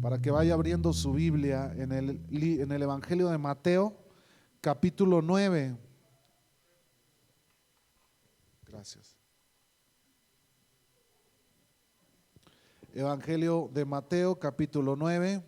para 0.00 0.20
que 0.22 0.30
vaya 0.30 0.54
abriendo 0.54 0.92
su 0.92 1.14
Biblia 1.14 1.72
en 1.76 1.90
el, 1.90 2.24
en 2.30 2.70
el 2.70 2.82
Evangelio 2.82 3.28
de 3.28 3.38
Mateo, 3.38 3.96
capítulo 4.60 5.20
9. 5.20 5.76
Gracias. 8.66 9.18
Evangelio 12.94 13.68
de 13.74 13.84
Mateo, 13.84 14.38
capítulo 14.38 14.94
9. 14.94 15.42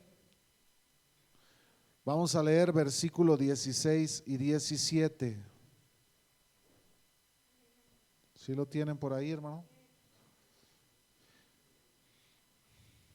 Vamos 2.04 2.34
a 2.34 2.42
leer 2.42 2.72
versículo 2.72 3.36
16 3.36 4.24
y 4.26 4.36
17. 4.38 5.40
¿Sí 8.34 8.54
lo 8.56 8.66
tienen 8.66 8.98
por 8.98 9.12
ahí, 9.12 9.30
hermano? 9.30 9.77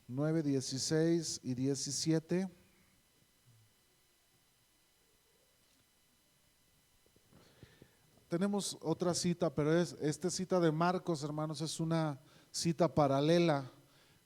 9, 0.08 0.44
16 0.44 1.42
y 1.44 1.54
17. 1.54 2.50
Tenemos 8.28 8.78
otra 8.82 9.14
cita, 9.14 9.54
pero 9.54 9.80
es 9.80 9.96
esta 10.02 10.30
cita 10.30 10.60
de 10.60 10.72
Marcos, 10.72 11.24
hermanos, 11.24 11.62
es 11.62 11.80
una 11.80 12.20
cita 12.52 12.94
paralela. 12.94 13.72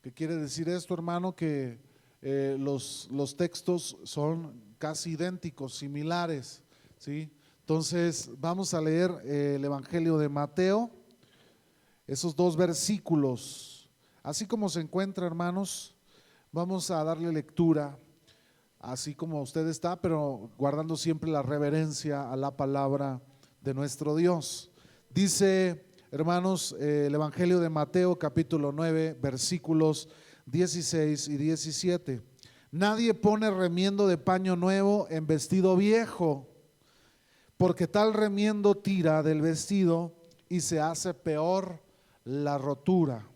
¿Qué 0.00 0.12
quiere 0.12 0.36
decir 0.36 0.68
esto, 0.68 0.94
hermano? 0.94 1.36
Que 1.36 1.78
eh, 2.22 2.56
los, 2.58 3.08
los 3.10 3.36
textos 3.36 3.98
son 4.04 4.74
casi 4.78 5.10
idénticos, 5.10 5.74
similares. 5.74 6.62
¿sí? 6.96 7.30
Entonces, 7.60 8.30
vamos 8.38 8.72
a 8.72 8.80
leer 8.80 9.10
eh, 9.24 9.56
el 9.56 9.64
Evangelio 9.66 10.16
de 10.16 10.30
Mateo, 10.30 10.90
esos 12.06 12.34
dos 12.34 12.56
versículos. 12.56 13.77
Así 14.28 14.44
como 14.44 14.68
se 14.68 14.82
encuentra, 14.82 15.26
hermanos, 15.26 15.96
vamos 16.52 16.90
a 16.90 17.02
darle 17.02 17.32
lectura, 17.32 17.98
así 18.78 19.14
como 19.14 19.40
usted 19.40 19.66
está, 19.68 19.96
pero 20.02 20.50
guardando 20.58 20.98
siempre 20.98 21.30
la 21.30 21.40
reverencia 21.40 22.30
a 22.30 22.36
la 22.36 22.54
palabra 22.54 23.22
de 23.62 23.72
nuestro 23.72 24.14
Dios. 24.14 24.70
Dice, 25.08 25.82
hermanos, 26.10 26.76
eh, 26.78 27.06
el 27.06 27.14
Evangelio 27.14 27.58
de 27.58 27.70
Mateo 27.70 28.18
capítulo 28.18 28.70
9, 28.70 29.16
versículos 29.18 30.10
16 30.44 31.28
y 31.28 31.36
17. 31.38 32.20
Nadie 32.70 33.14
pone 33.14 33.50
remiendo 33.50 34.06
de 34.06 34.18
paño 34.18 34.56
nuevo 34.56 35.06
en 35.08 35.26
vestido 35.26 35.74
viejo, 35.74 36.46
porque 37.56 37.86
tal 37.86 38.12
remiendo 38.12 38.74
tira 38.74 39.22
del 39.22 39.40
vestido 39.40 40.12
y 40.50 40.60
se 40.60 40.80
hace 40.80 41.14
peor 41.14 41.80
la 42.24 42.58
rotura. 42.58 43.27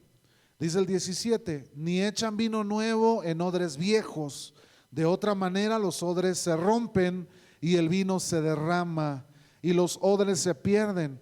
Dice 0.63 0.79
el 0.79 0.87
17, 0.87 1.73
ni 1.75 2.01
echan 2.05 2.37
vino 2.37 2.63
nuevo 2.63 3.25
en 3.25 3.41
odres 3.41 3.77
viejos, 3.77 4.55
de 4.93 5.05
otra 5.05 5.35
manera 5.35 5.77
los 5.77 6.05
odres 6.05 6.39
se 6.39 6.55
rompen 6.55 7.27
y 7.61 7.75
el 7.75 7.89
vino 7.89 8.21
se 8.21 8.41
derrama 8.41 9.27
y 9.61 9.73
los 9.73 9.99
odres 10.01 10.39
se 10.39 10.55
pierden, 10.55 11.19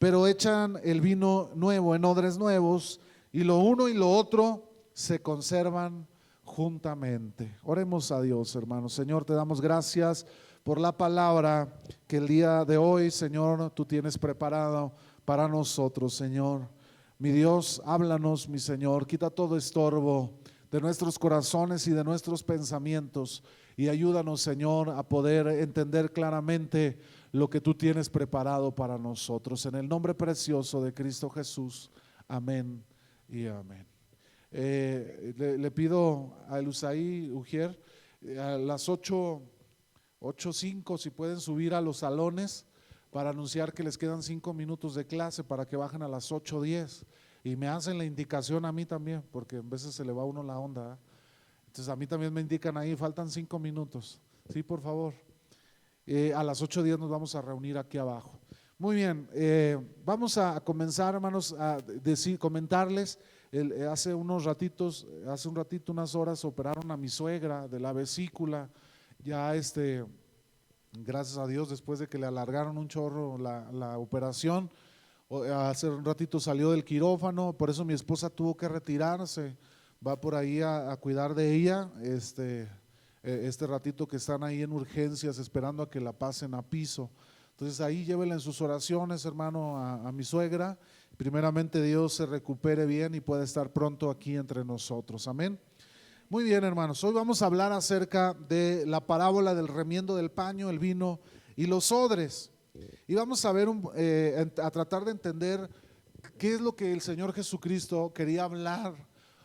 pero 0.00 0.26
echan 0.26 0.80
el 0.82 1.00
vino 1.00 1.50
nuevo 1.54 1.94
en 1.94 2.04
odres 2.04 2.36
nuevos 2.38 3.00
y 3.30 3.44
lo 3.44 3.58
uno 3.58 3.88
y 3.88 3.94
lo 3.94 4.10
otro 4.10 4.72
se 4.92 5.22
conservan 5.22 6.08
juntamente. 6.42 7.56
Oremos 7.62 8.10
a 8.10 8.20
Dios, 8.20 8.56
hermanos. 8.56 8.94
Señor, 8.94 9.24
te 9.24 9.32
damos 9.32 9.60
gracias 9.60 10.26
por 10.64 10.80
la 10.80 10.90
palabra 10.90 11.80
que 12.08 12.16
el 12.16 12.26
día 12.26 12.64
de 12.64 12.78
hoy, 12.78 13.12
Señor, 13.12 13.70
tú 13.70 13.84
tienes 13.84 14.18
preparado 14.18 14.92
para 15.24 15.46
nosotros, 15.46 16.14
Señor. 16.14 16.81
Mi 17.22 17.30
Dios, 17.30 17.80
háblanos, 17.84 18.48
mi 18.48 18.58
Señor, 18.58 19.06
quita 19.06 19.30
todo 19.30 19.56
estorbo 19.56 20.40
de 20.72 20.80
nuestros 20.80 21.20
corazones 21.20 21.86
y 21.86 21.92
de 21.92 22.02
nuestros 22.02 22.42
pensamientos 22.42 23.44
y 23.76 23.88
ayúdanos, 23.88 24.40
Señor, 24.40 24.90
a 24.90 25.04
poder 25.04 25.46
entender 25.46 26.12
claramente 26.12 26.98
lo 27.30 27.48
que 27.48 27.60
tú 27.60 27.76
tienes 27.76 28.10
preparado 28.10 28.74
para 28.74 28.98
nosotros. 28.98 29.64
En 29.66 29.76
el 29.76 29.88
nombre 29.88 30.14
precioso 30.14 30.82
de 30.82 30.92
Cristo 30.92 31.30
Jesús. 31.30 31.92
Amén 32.26 32.84
y 33.28 33.46
amén. 33.46 33.86
Eh, 34.50 35.32
le, 35.60 35.70
pido 35.70 36.34
a 36.48 36.58
Elusaí 36.58 37.30
Ujier 37.30 37.80
eh, 38.22 38.36
a 38.40 38.58
las 38.58 38.88
8, 38.88 39.40
8.05 40.22 40.98
si 40.98 41.10
pueden 41.10 41.38
subir 41.38 41.72
a 41.72 41.80
los 41.80 41.98
salones 41.98 42.66
para 43.12 43.28
anunciar 43.28 43.74
que 43.74 43.82
les 43.82 43.98
quedan 43.98 44.22
cinco 44.22 44.54
minutos 44.54 44.94
de 44.94 45.06
clase 45.06 45.44
para 45.44 45.66
que 45.68 45.76
bajen 45.76 46.02
a 46.02 46.08
las 46.08 46.32
8.10 46.32 47.04
y 47.44 47.56
me 47.56 47.68
hacen 47.68 47.98
la 47.98 48.04
indicación 48.04 48.64
a 48.64 48.72
mí 48.72 48.86
también, 48.86 49.22
porque 49.30 49.56
a 49.56 49.62
veces 49.62 49.94
se 49.94 50.02
le 50.02 50.12
va 50.12 50.22
a 50.22 50.24
uno 50.24 50.42
la 50.42 50.58
onda. 50.58 50.98
Entonces 51.66 51.90
a 51.90 51.94
mí 51.94 52.06
también 52.06 52.32
me 52.32 52.40
indican 52.40 52.74
ahí, 52.78 52.96
faltan 52.96 53.30
cinco 53.30 53.58
minutos. 53.58 54.18
Sí, 54.48 54.62
por 54.62 54.80
favor. 54.80 55.12
Eh, 56.06 56.32
a 56.34 56.42
las 56.42 56.62
8.10 56.62 56.98
nos 56.98 57.10
vamos 57.10 57.34
a 57.34 57.42
reunir 57.42 57.76
aquí 57.76 57.98
abajo. 57.98 58.40
Muy 58.78 58.96
bien, 58.96 59.28
vamos 60.04 60.38
a 60.38 60.58
comenzar, 60.60 61.14
hermanos, 61.14 61.54
a 61.56 61.76
decir, 62.02 62.36
comentarles 62.38 63.18
eh, 63.52 63.86
hace 63.88 64.14
unos 64.14 64.44
ratitos, 64.44 65.06
hace 65.28 65.46
un 65.46 65.54
ratito, 65.54 65.92
unas 65.92 66.14
horas, 66.14 66.42
operaron 66.46 66.90
a 66.90 66.96
mi 66.96 67.08
suegra 67.08 67.68
de 67.68 67.78
la 67.78 67.92
vesícula. 67.92 68.70
Ya 69.22 69.54
este, 69.54 70.04
gracias 70.92 71.38
a 71.38 71.46
Dios, 71.46 71.70
después 71.70 71.98
de 71.98 72.08
que 72.08 72.18
le 72.18 72.26
alargaron 72.26 72.78
un 72.78 72.88
chorro 72.88 73.38
la, 73.38 73.98
operación, 73.98 74.70
hace 75.54 75.88
un 75.88 76.04
ratito 76.04 76.38
salió 76.38 76.70
del 76.70 76.84
quirófano, 76.84 77.52
por 77.52 77.70
eso 77.70 77.84
mi 77.84 77.94
esposa 77.94 78.30
tuvo 78.30 78.56
que 78.56 78.68
retirarse, 78.68 79.56
va 80.06 80.20
por 80.20 80.34
ahí 80.34 80.60
a, 80.60 80.96
cuidar 80.96 81.34
de 81.34 81.54
ella, 81.54 81.90
este, 82.02 82.62
eh, 83.22 83.42
este 83.44 83.66
ratito 83.66 84.06
que 84.06 84.16
están 84.16 84.42
ahí 84.42 84.62
en 84.62 84.72
urgencias 84.72 85.38
esperando 85.38 85.82
a 85.82 85.90
que 85.90 86.00
la 86.00 86.12
pasen 86.12 86.54
a 86.54 86.62
piso. 86.62 87.10
Entonces 87.50 87.80
ahí 87.80 88.04
llévela 88.04 88.34
en 88.34 88.40
sus 88.40 88.60
oraciones, 88.60 89.24
hermano, 89.24 89.78
a 89.78 90.10
mi 90.10 90.24
suegra 90.24 90.78
primeramente 91.16 91.82
Dios 91.82 92.14
se 92.14 92.26
recupere 92.26 92.86
bien 92.86 93.14
y 93.14 93.20
pueda 93.20 93.44
estar 93.44 93.72
pronto 93.72 94.10
aquí 94.10 94.36
entre 94.36 94.64
nosotros. 94.64 95.28
Amén. 95.28 95.58
Muy 96.32 96.44
bien, 96.44 96.64
hermanos. 96.64 97.04
Hoy 97.04 97.12
vamos 97.12 97.42
a 97.42 97.44
hablar 97.44 97.72
acerca 97.72 98.32
de 98.32 98.86
la 98.86 99.06
parábola 99.06 99.54
del 99.54 99.68
remiendo 99.68 100.16
del 100.16 100.30
paño, 100.30 100.70
el 100.70 100.78
vino 100.78 101.20
y 101.56 101.66
los 101.66 101.92
odres. 101.92 102.50
Y 103.06 103.14
vamos 103.14 103.44
a 103.44 103.52
ver, 103.52 103.68
eh, 103.96 104.50
a 104.62 104.70
tratar 104.70 105.04
de 105.04 105.10
entender 105.10 105.68
qué 106.38 106.54
es 106.54 106.62
lo 106.62 106.74
que 106.74 106.90
el 106.90 107.02
Señor 107.02 107.34
Jesucristo 107.34 108.14
quería 108.14 108.44
hablar 108.44 108.94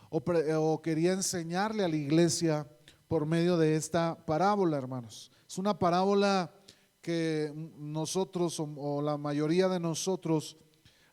o, 0.09 0.23
o 0.59 0.81
quería 0.81 1.11
enseñarle 1.11 1.83
a 1.83 1.89
la 1.89 1.97
iglesia 1.97 2.65
por 3.09 3.25
medio 3.25 3.57
de 3.57 3.75
esta 3.75 4.25
parábola, 4.25 4.77
hermanos. 4.77 5.29
Es 5.45 5.57
una 5.57 5.77
parábola 5.77 6.53
que 7.01 7.51
nosotros 7.77 8.61
o 8.61 9.01
la 9.01 9.17
mayoría 9.17 9.67
de 9.67 9.81
nosotros 9.81 10.55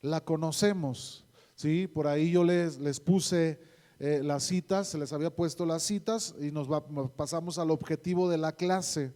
la 0.03 0.21
conocemos. 0.21 1.25
¿sí? 1.57 1.89
Por 1.89 2.07
ahí 2.07 2.31
yo 2.31 2.45
les, 2.45 2.79
les 2.79 3.01
puse 3.01 3.74
eh, 3.99 4.21
las 4.23 4.45
citas, 4.45 4.89
se 4.89 4.99
les 4.99 5.13
había 5.13 5.35
puesto 5.35 5.65
las 5.67 5.83
citas 5.83 6.35
y 6.41 6.51
nos, 6.51 6.69
pasamos 7.17 7.59
al 7.59 7.71
objetivo 7.71 8.29
de 8.29 8.39
la 8.39 8.53
clase. 8.53 9.13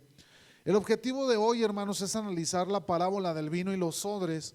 El 0.64 0.76
objetivo 0.76 1.28
de 1.28 1.36
hoy, 1.36 1.62
hermanos, 1.62 2.00
es 2.00 2.14
analizar 2.16 2.68
la 2.68 2.86
parábola 2.86 3.34
del 3.34 3.50
vino 3.50 3.72
y 3.72 3.76
los 3.76 4.04
odres 4.04 4.54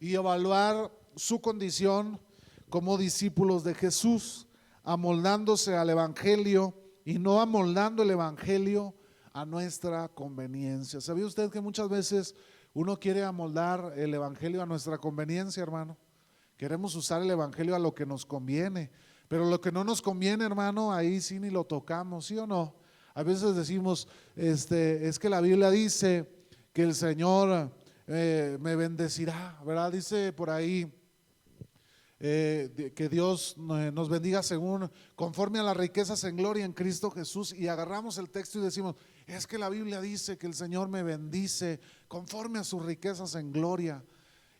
y 0.00 0.14
evaluar 0.14 0.92
su 1.16 1.40
condición 1.40 2.20
como 2.68 2.98
discípulos 2.98 3.64
de 3.64 3.74
Jesús, 3.74 4.46
amoldándose 4.82 5.76
al 5.76 5.90
Evangelio 5.90 6.74
y 7.04 7.18
no 7.18 7.40
amoldando 7.40 8.02
el 8.02 8.10
Evangelio 8.10 8.94
a 9.32 9.44
nuestra 9.44 10.08
conveniencia. 10.08 11.00
¿Sabía 11.00 11.26
usted 11.26 11.50
que 11.50 11.60
muchas 11.60 11.88
veces 11.88 12.34
uno 12.74 12.98
quiere 12.98 13.22
amoldar 13.22 13.94
el 13.96 14.12
Evangelio 14.12 14.60
a 14.60 14.66
nuestra 14.66 14.98
conveniencia, 14.98 15.62
hermano. 15.62 15.96
Queremos 16.56 16.96
usar 16.96 17.22
el 17.22 17.30
Evangelio 17.30 17.76
a 17.76 17.78
lo 17.78 17.94
que 17.94 18.04
nos 18.04 18.26
conviene, 18.26 18.90
pero 19.28 19.44
lo 19.44 19.60
que 19.60 19.72
no 19.72 19.84
nos 19.84 20.02
conviene, 20.02 20.44
hermano, 20.44 20.92
ahí 20.92 21.20
sí 21.20 21.38
ni 21.40 21.50
lo 21.50 21.64
tocamos, 21.64 22.26
¿sí 22.26 22.36
o 22.38 22.46
no? 22.46 22.74
A 23.14 23.22
veces 23.22 23.54
decimos, 23.54 24.08
este, 24.36 25.08
es 25.08 25.18
que 25.18 25.28
la 25.28 25.40
Biblia 25.40 25.70
dice 25.70 26.28
que 26.72 26.82
el 26.82 26.94
Señor 26.94 27.70
eh, 28.06 28.58
me 28.60 28.76
bendecirá, 28.76 29.60
¿verdad? 29.64 29.92
Dice 29.92 30.32
por 30.32 30.50
ahí 30.50 30.92
eh, 32.20 32.92
que 32.94 33.08
Dios 33.08 33.54
eh, 33.56 33.90
nos 33.92 34.08
bendiga 34.08 34.42
según, 34.42 34.90
conforme 35.14 35.58
a 35.58 35.62
las 35.62 35.76
riquezas 35.76 36.24
en 36.24 36.36
gloria 36.36 36.64
en 36.64 36.72
Cristo 36.72 37.10
Jesús, 37.10 37.52
y 37.52 37.68
agarramos 37.68 38.18
el 38.18 38.30
texto 38.30 38.58
y 38.58 38.62
decimos, 38.62 38.96
es 39.26 39.46
que 39.46 39.58
la 39.58 39.68
Biblia 39.68 40.00
dice 40.00 40.38
que 40.38 40.46
el 40.46 40.54
Señor 40.54 40.88
me 40.88 41.02
bendice 41.02 41.80
conforme 42.08 42.58
a 42.58 42.64
sus 42.64 42.84
riquezas 42.84 43.34
en 43.34 43.52
gloria. 43.52 44.02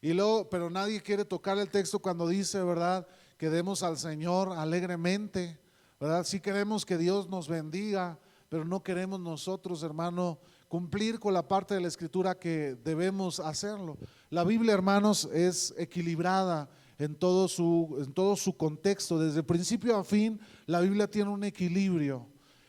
Y 0.01 0.13
luego, 0.13 0.49
pero 0.49 0.69
nadie 0.69 1.01
quiere 1.01 1.25
tocar 1.25 1.59
el 1.59 1.71
texto 1.71 1.99
cuando 1.99 2.29
dice, 2.29 2.63
¿verdad? 2.63 3.07
Que 3.37 3.51
demos 3.51 3.83
al 3.83 3.99
Señor 3.99 4.53
alegremente, 4.53 5.59
¿verdad? 6.01 6.25
Sí 6.25 6.41
queremos 6.41 6.87
que 6.87 6.99
Dios 6.99 7.29
nos 7.29 7.49
bendiga, 7.49 8.19
pero 8.49 8.65
no 8.65 8.83
queremos 8.83 9.19
nosotros, 9.19 9.83
hermano, 9.83 10.39
cumplir 10.69 11.19
con 11.19 11.35
la 11.35 11.47
parte 11.47 11.75
de 11.75 11.81
la 11.81 11.89
escritura 11.89 12.39
que 12.39 12.77
debemos 12.85 13.41
hacerlo. 13.41 13.97
La 14.31 14.45
Biblia, 14.45 14.75
hermanos, 14.75 15.29
es 15.33 15.75
equilibrada 15.77 16.69
en 16.99 17.15
todo 17.15 17.49
su, 17.49 17.97
en 18.05 18.13
todo 18.13 18.37
su 18.37 18.57
contexto. 18.57 19.19
Desde 19.19 19.43
principio 19.43 19.97
a 19.97 20.05
fin, 20.05 20.41
la 20.67 20.81
Biblia 20.81 21.11
tiene 21.11 21.31
un 21.31 21.45
equilibrio. 21.45 22.27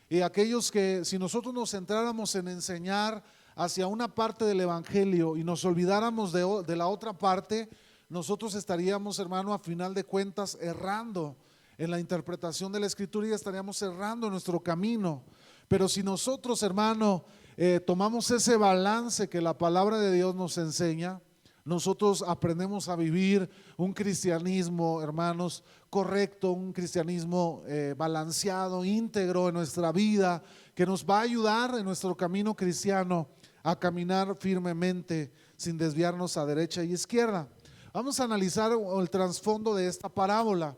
Y 0.10 0.22
aquellos 0.22 0.72
que, 0.72 1.04
si 1.04 1.18
nosotros 1.18 1.54
nos 1.54 1.72
centráramos 1.72 2.36
en 2.36 2.48
enseñar 2.48 3.24
hacia 3.56 3.88
una 3.88 4.14
parte 4.14 4.46
del 4.46 4.62
Evangelio 4.62 5.38
y 5.38 5.44
nos 5.44 5.66
olvidáramos 5.66 6.32
de, 6.32 6.46
de 6.66 6.76
la 6.76 6.88
otra 6.88 7.14
parte, 7.14 7.70
nosotros 8.10 8.56
estaríamos, 8.56 9.20
hermano, 9.20 9.54
a 9.54 9.60
final 9.60 9.94
de 9.94 10.04
cuentas, 10.04 10.58
errando 10.62 11.36
en 11.78 11.92
la 11.92 12.00
interpretación 12.00 12.72
de 12.72 12.80
la 12.80 12.86
Escritura 12.86 13.28
y 13.28 13.32
estaríamos 13.32 13.78
cerrando 13.78 14.30
nuestro 14.30 14.60
camino. 14.60 15.24
Pero 15.68 15.90
si 15.90 16.04
nosotros, 16.04 16.62
hermano, 16.64 17.26
eh, 17.58 17.80
tomamos 17.86 18.30
ese 18.32 18.58
balance 18.58 19.28
que 19.28 19.42
la 19.42 19.58
palabra 19.58 19.98
de 19.98 20.14
Dios 20.14 20.36
nos 20.36 20.58
enseña, 20.58 21.20
nosotros 21.66 22.24
aprendemos 22.28 22.90
a 22.90 22.96
vivir 22.96 23.50
un 23.76 23.92
cristianismo, 23.92 25.02
hermanos, 25.02 25.64
correcto, 25.90 26.52
un 26.52 26.72
cristianismo 26.72 27.64
eh, 27.66 27.96
balanceado, 27.98 28.86
íntegro 28.86 29.48
en 29.50 29.56
nuestra 29.56 29.92
vida, 29.92 30.44
que 30.76 30.86
nos 30.86 31.04
va 31.04 31.20
a 31.20 31.24
ayudar 31.24 31.74
en 31.76 31.86
nuestro 31.86 32.16
camino 32.16 32.56
cristiano 32.56 33.28
a 33.64 33.80
caminar 33.80 34.36
firmemente 34.36 35.32
sin 35.58 35.76
desviarnos 35.76 36.38
a 36.38 36.46
derecha 36.46 36.84
y 36.84 36.94
izquierda. 36.94 37.50
Vamos 37.96 38.20
a 38.20 38.26
analizar 38.26 38.74
el 38.74 39.10
trasfondo 39.10 39.74
de 39.74 39.88
esta 39.88 40.10
parábola. 40.10 40.76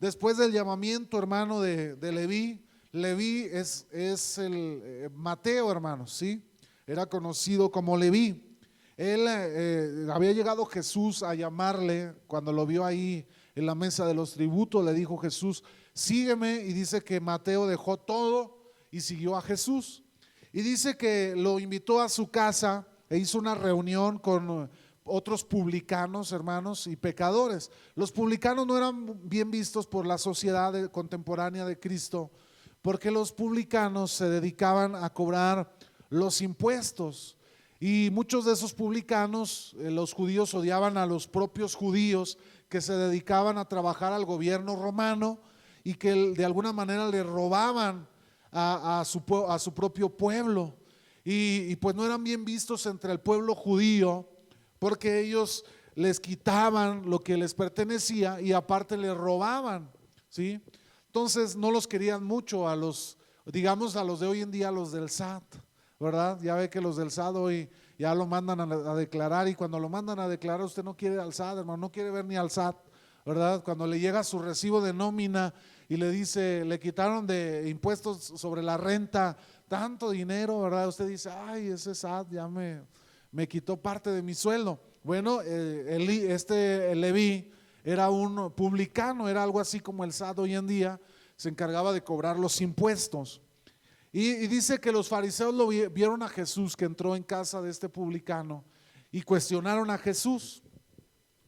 Después 0.00 0.38
del 0.38 0.50
llamamiento, 0.50 1.18
hermano, 1.18 1.60
de, 1.60 1.94
de 1.94 2.10
Leví, 2.10 2.64
Leví 2.90 3.46
es, 3.52 3.86
es 3.90 4.38
el 4.38 4.80
eh, 4.82 5.10
Mateo, 5.12 5.70
hermano, 5.70 6.06
¿sí? 6.06 6.42
Era 6.86 7.04
conocido 7.04 7.70
como 7.70 7.98
Leví. 7.98 8.56
Él 8.96 9.26
eh, 9.28 10.06
había 10.10 10.32
llegado 10.32 10.64
Jesús 10.64 11.22
a 11.22 11.34
llamarle 11.34 12.14
cuando 12.26 12.50
lo 12.50 12.64
vio 12.64 12.82
ahí 12.86 13.28
en 13.54 13.66
la 13.66 13.74
mesa 13.74 14.06
de 14.06 14.14
los 14.14 14.32
tributos, 14.32 14.82
le 14.86 14.94
dijo 14.94 15.18
Jesús, 15.18 15.62
sígueme, 15.92 16.64
y 16.64 16.72
dice 16.72 17.04
que 17.04 17.20
Mateo 17.20 17.66
dejó 17.66 17.98
todo 17.98 18.72
y 18.90 19.02
siguió 19.02 19.36
a 19.36 19.42
Jesús. 19.42 20.02
Y 20.50 20.62
dice 20.62 20.96
que 20.96 21.34
lo 21.36 21.60
invitó 21.60 22.00
a 22.00 22.08
su 22.08 22.30
casa 22.30 22.88
e 23.10 23.18
hizo 23.18 23.38
una 23.38 23.54
reunión 23.54 24.18
con 24.18 24.70
otros 25.04 25.44
publicanos, 25.44 26.32
hermanos, 26.32 26.86
y 26.86 26.96
pecadores. 26.96 27.70
Los 27.94 28.10
publicanos 28.10 28.66
no 28.66 28.76
eran 28.76 29.20
bien 29.28 29.50
vistos 29.50 29.86
por 29.86 30.06
la 30.06 30.18
sociedad 30.18 30.90
contemporánea 30.90 31.64
de 31.64 31.78
Cristo 31.78 32.30
porque 32.84 33.10
los 33.10 33.32
publicanos 33.32 34.10
se 34.12 34.28
dedicaban 34.28 34.94
a 34.94 35.08
cobrar 35.08 35.74
los 36.10 36.42
impuestos. 36.42 37.38
Y 37.80 38.10
muchos 38.12 38.44
de 38.44 38.52
esos 38.52 38.74
publicanos, 38.74 39.74
eh, 39.78 39.90
los 39.90 40.12
judíos 40.12 40.52
odiaban 40.52 40.98
a 40.98 41.06
los 41.06 41.26
propios 41.26 41.74
judíos 41.74 42.36
que 42.68 42.82
se 42.82 42.92
dedicaban 42.92 43.56
a 43.56 43.70
trabajar 43.70 44.12
al 44.12 44.26
gobierno 44.26 44.76
romano 44.76 45.40
y 45.82 45.94
que 45.94 46.12
de 46.12 46.44
alguna 46.44 46.74
manera 46.74 47.08
le 47.08 47.22
robaban 47.22 48.06
a, 48.52 49.02
su, 49.06 49.22
a 49.48 49.58
su, 49.58 49.72
propio 49.72 50.10
pueblo. 50.10 50.76
Y, 51.24 51.70
y, 51.70 51.76
pues 51.76 51.94
no 51.94 52.04
eran 52.04 52.22
bien 52.22 52.44
vistos 52.44 52.84
entre 52.84 53.12
el 53.12 53.20
pueblo 53.20 53.54
judío 53.54 54.28
porque 54.84 55.18
ellos 55.18 55.64
les 55.94 56.20
quitaban 56.20 57.08
lo 57.08 57.18
que 57.20 57.38
les 57.38 57.54
pertenecía 57.54 58.38
y 58.42 58.52
aparte 58.52 58.98
le 58.98 59.14
robaban, 59.14 59.90
¿sí? 60.28 60.62
Entonces 61.06 61.56
no 61.56 61.70
los 61.70 61.88
querían 61.88 62.22
mucho 62.22 62.68
a 62.68 62.76
los, 62.76 63.16
digamos, 63.46 63.96
a 63.96 64.04
los 64.04 64.20
de 64.20 64.26
hoy 64.26 64.42
en 64.42 64.50
día, 64.50 64.70
los 64.70 64.92
del 64.92 65.08
SAT, 65.08 65.42
¿verdad? 65.98 66.38
Ya 66.42 66.54
ve 66.56 66.68
que 66.68 66.82
los 66.82 66.98
del 66.98 67.10
SAT 67.10 67.34
hoy 67.34 67.70
ya 67.98 68.14
lo 68.14 68.26
mandan 68.26 68.60
a, 68.60 68.94
declarar 68.94 69.48
y 69.48 69.54
cuando 69.54 69.80
lo 69.80 69.88
mandan 69.88 70.18
a 70.18 70.28
declarar 70.28 70.66
usted 70.66 70.84
no 70.84 70.94
quiere 70.94 71.18
al 71.18 71.32
SAT, 71.32 71.60
hermano, 71.60 71.78
no 71.78 71.90
quiere 71.90 72.10
ver 72.10 72.26
ni 72.26 72.36
al 72.36 72.50
SAT, 72.50 72.76
¿verdad? 73.24 73.64
Cuando 73.64 73.86
le 73.86 73.98
llega 73.98 74.22
su 74.22 74.38
recibo 74.38 74.82
de 74.82 74.92
nómina 74.92 75.54
y 75.88 75.96
le 75.96 76.10
dice, 76.10 76.62
le 76.62 76.78
quitaron 76.78 77.26
de 77.26 77.70
impuestos 77.70 78.22
sobre 78.36 78.62
la 78.62 78.76
renta 78.76 79.34
tanto 79.66 80.10
dinero, 80.10 80.60
¿verdad? 80.60 80.88
Usted 80.88 81.06
dice, 81.06 81.30
ay, 81.30 81.68
ese 81.68 81.94
SAT 81.94 82.32
ya 82.32 82.46
me, 82.48 82.82
me 83.34 83.48
quitó 83.48 83.76
parte 83.76 84.10
de 84.10 84.22
mi 84.22 84.32
sueldo. 84.32 84.80
Bueno, 85.02 85.40
eh, 85.42 86.26
este 86.28 86.94
Leví 86.94 87.50
era 87.82 88.08
un 88.08 88.52
publicano, 88.52 89.28
era 89.28 89.42
algo 89.42 89.58
así 89.58 89.80
como 89.80 90.04
el 90.04 90.12
SAT 90.12 90.38
hoy 90.38 90.54
en 90.54 90.68
día, 90.68 91.00
se 91.36 91.48
encargaba 91.48 91.92
de 91.92 92.04
cobrar 92.04 92.38
los 92.38 92.60
impuestos. 92.60 93.42
Y, 94.12 94.46
dice 94.46 94.78
que 94.78 94.92
los 94.92 95.08
fariseos 95.08 95.52
lo 95.52 95.66
vieron 95.66 96.22
a 96.22 96.28
Jesús 96.28 96.76
que 96.76 96.84
entró 96.84 97.16
en 97.16 97.24
casa 97.24 97.60
de 97.60 97.70
este 97.70 97.88
publicano 97.88 98.64
y 99.10 99.22
cuestionaron 99.22 99.90
a 99.90 99.98
Jesús, 99.98 100.62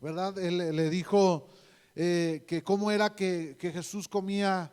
¿verdad? 0.00 0.36
Él 0.40 0.58
le 0.58 0.90
dijo 0.90 1.46
eh, 1.94 2.44
que 2.48 2.64
cómo 2.64 2.90
era 2.90 3.14
que, 3.14 3.56
Jesús 3.60 4.08
comía 4.08 4.72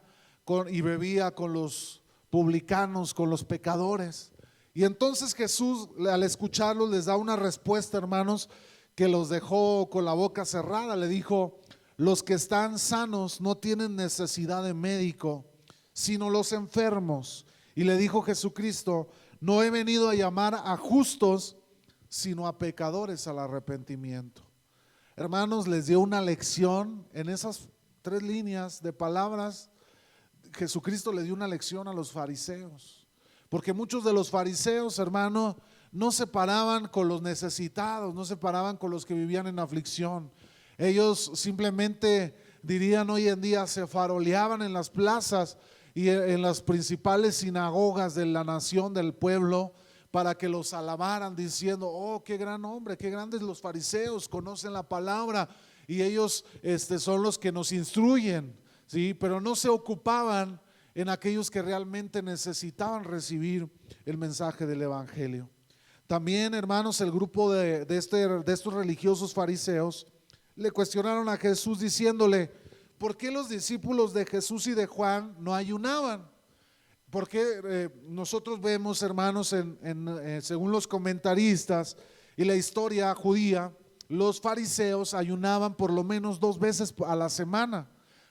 y 0.68 0.82
bebía 0.82 1.30
con 1.30 1.54
los 1.54 2.02
publicanos, 2.32 3.14
con 3.14 3.30
los 3.30 3.46
pecadores. 3.46 4.33
Y 4.74 4.86
entonces 4.86 5.36
Jesús, 5.36 5.90
al 6.10 6.24
escucharlos, 6.24 6.90
les 6.90 7.06
da 7.06 7.16
una 7.16 7.36
respuesta, 7.36 7.98
hermanos, 7.98 8.50
que 8.96 9.08
los 9.08 9.30
dejó 9.30 9.90
con 9.90 10.06
la 10.06 10.14
boca 10.14 10.46
cerrada. 10.46 10.96
Le 10.96 11.08
dijo, 11.08 11.60
los 11.98 12.24
que 12.24 12.34
están 12.34 12.80
sanos 12.80 13.40
no 13.40 13.56
tienen 13.56 13.96
necesidad 13.96 14.64
de 14.64 14.74
médico, 14.74 15.46
sino 15.94 16.30
los 16.30 16.52
enfermos. 16.52 17.46
Y 17.76 17.84
le 17.84 17.98
dijo 17.98 18.22
Jesucristo, 18.22 19.08
no 19.40 19.62
he 19.62 19.70
venido 19.70 20.10
a 20.10 20.16
llamar 20.16 20.56
a 20.56 20.76
justos, 20.78 21.56
sino 22.10 22.48
a 22.48 22.58
pecadores 22.58 23.28
al 23.28 23.40
arrepentimiento. 23.40 24.42
Hermanos, 25.16 25.68
les 25.68 25.88
dio 25.88 26.00
una 26.00 26.22
lección 26.22 27.08
en 27.14 27.30
esas 27.30 27.68
tres 28.02 28.24
líneas 28.24 28.82
de 28.82 28.94
palabras. 28.94 29.70
Jesucristo 30.54 31.14
le 31.14 31.24
dio 31.24 31.34
una 31.34 31.48
lección 31.48 31.88
a 31.88 31.94
los 31.94 32.12
fariseos. 32.12 33.03
Porque 33.54 33.72
muchos 33.72 34.04
de 34.04 34.14
los 34.14 34.32
fariseos, 34.32 34.98
hermano, 34.98 35.56
no 35.92 36.12
se 36.12 36.26
paraban 36.26 36.88
con 36.88 37.08
los 37.08 37.22
necesitados, 37.22 38.16
no 38.16 38.26
se 38.26 38.36
paraban 38.36 38.78
con 38.78 38.90
los 38.90 39.06
que 39.06 39.14
vivían 39.14 39.46
en 39.46 39.60
aflicción. 39.60 40.32
Ellos 40.76 41.30
simplemente 41.36 42.36
dirían 42.64 43.12
hoy 43.12 43.28
en 43.28 43.42
día 43.42 43.68
se 43.68 43.86
faroleaban 43.86 44.64
en 44.64 44.74
las 44.74 44.90
plazas 44.90 45.56
y 45.94 46.10
en 46.10 46.42
las 46.42 46.64
principales 46.64 47.36
sinagogas 47.36 48.16
de 48.16 48.26
la 48.26 48.44
nación, 48.44 48.92
del 48.92 49.14
pueblo, 49.14 49.74
para 50.10 50.34
que 50.34 50.50
los 50.50 50.74
alabaran 50.74 51.36
diciendo, 51.36 51.88
oh, 51.88 52.24
qué 52.24 52.38
gran 52.38 52.66
hombre, 52.66 52.98
qué 52.98 53.12
grandes 53.12 53.44
los 53.44 53.62
fariseos, 53.62 54.28
conocen 54.28 54.74
la 54.74 54.90
palabra 54.90 55.48
y 55.86 56.02
ellos 56.02 56.44
este, 56.64 56.98
son 56.98 57.22
los 57.22 57.38
que 57.38 57.52
nos 57.52 57.72
instruyen, 57.72 58.60
¿sí? 58.88 59.14
Pero 59.14 59.40
no 59.40 59.56
se 59.56 59.70
ocupaban 59.70 60.60
en 60.96 61.10
aquellos 61.10 61.50
que 61.50 61.62
realmente 61.62 62.22
necesitaban 62.22 63.04
recibir 63.04 63.70
el 64.06 64.18
mensaje 64.18 64.66
del 64.66 64.82
Evangelio. 64.82 65.50
También, 66.08 66.54
hermanos, 66.54 67.02
el 67.02 67.12
grupo 67.12 67.52
de, 67.52 67.86
este, 67.90 68.28
de 68.28 68.54
estos 68.54 68.74
religiosos 68.74 69.34
fariseos 69.34 70.06
le 70.56 70.70
cuestionaron 70.70 71.28
a 71.30 71.38
Jesús 71.38 71.80
diciéndole, 71.80 72.52
¿por 72.98 73.18
qué 73.18 73.32
los 73.32 73.50
discípulos 73.50 74.14
de 74.14 74.26
Jesús 74.26 74.68
y 74.68 74.74
de 74.74 74.86
Juan 74.86 75.36
no 75.40 75.56
ayunaban? 75.56 76.30
Porque 77.10 77.44
eh, 77.64 77.90
nosotros 78.08 78.62
vemos, 78.62 79.02
hermanos, 79.02 79.54
en, 79.54 79.78
eh, 79.82 80.40
según 80.42 80.72
los 80.72 80.88
comentaristas 80.88 81.96
y 82.36 82.44
la 82.44 82.56
historia 82.56 83.14
judía, 83.16 83.72
los 84.08 84.42
fariseos 84.42 85.14
ayunaban 85.14 85.76
por 85.76 85.92
lo 85.92 86.04
menos 86.04 86.40
dos 86.40 86.60
veces 86.60 86.94
a 87.06 87.16
la 87.16 87.30
semana, 87.30 87.90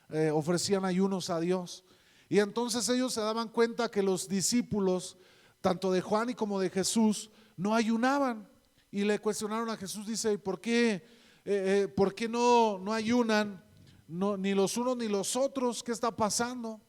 eh, 0.09 0.31
ofrecían 0.31 0.85
ayunos 0.85 1.29
a 1.29 1.39
Dios. 1.39 1.83
Y 2.29 2.39
entonces 2.39 2.87
ellos 2.89 3.13
se 3.13 3.21
daban 3.21 3.49
cuenta 3.49 3.89
que 3.89 4.01
los 4.01 4.27
discípulos, 4.27 5.17
tanto 5.61 5.91
de 5.91 6.01
Juan 6.01 6.29
y 6.29 6.33
como 6.33 6.59
de 6.59 6.69
Jesús, 6.69 7.29
no 7.57 7.75
ayunaban. 7.75 8.47
Y 8.91 9.03
le 9.03 9.19
cuestionaron 9.19 9.69
a 9.69 9.77
Jesús, 9.77 10.05
dice, 10.05 10.37
¿por 10.37 10.59
qué, 10.61 10.93
eh, 10.93 11.01
eh, 11.45 11.87
¿por 11.87 12.13
qué 12.13 12.29
no, 12.29 12.79
no 12.79 12.93
ayunan 12.93 13.63
no, 14.07 14.37
ni 14.37 14.53
los 14.53 14.77
unos 14.77 14.97
ni 14.97 15.07
los 15.07 15.35
otros? 15.35 15.83
¿Qué 15.83 15.91
está 15.91 16.11
pasando? 16.11 16.79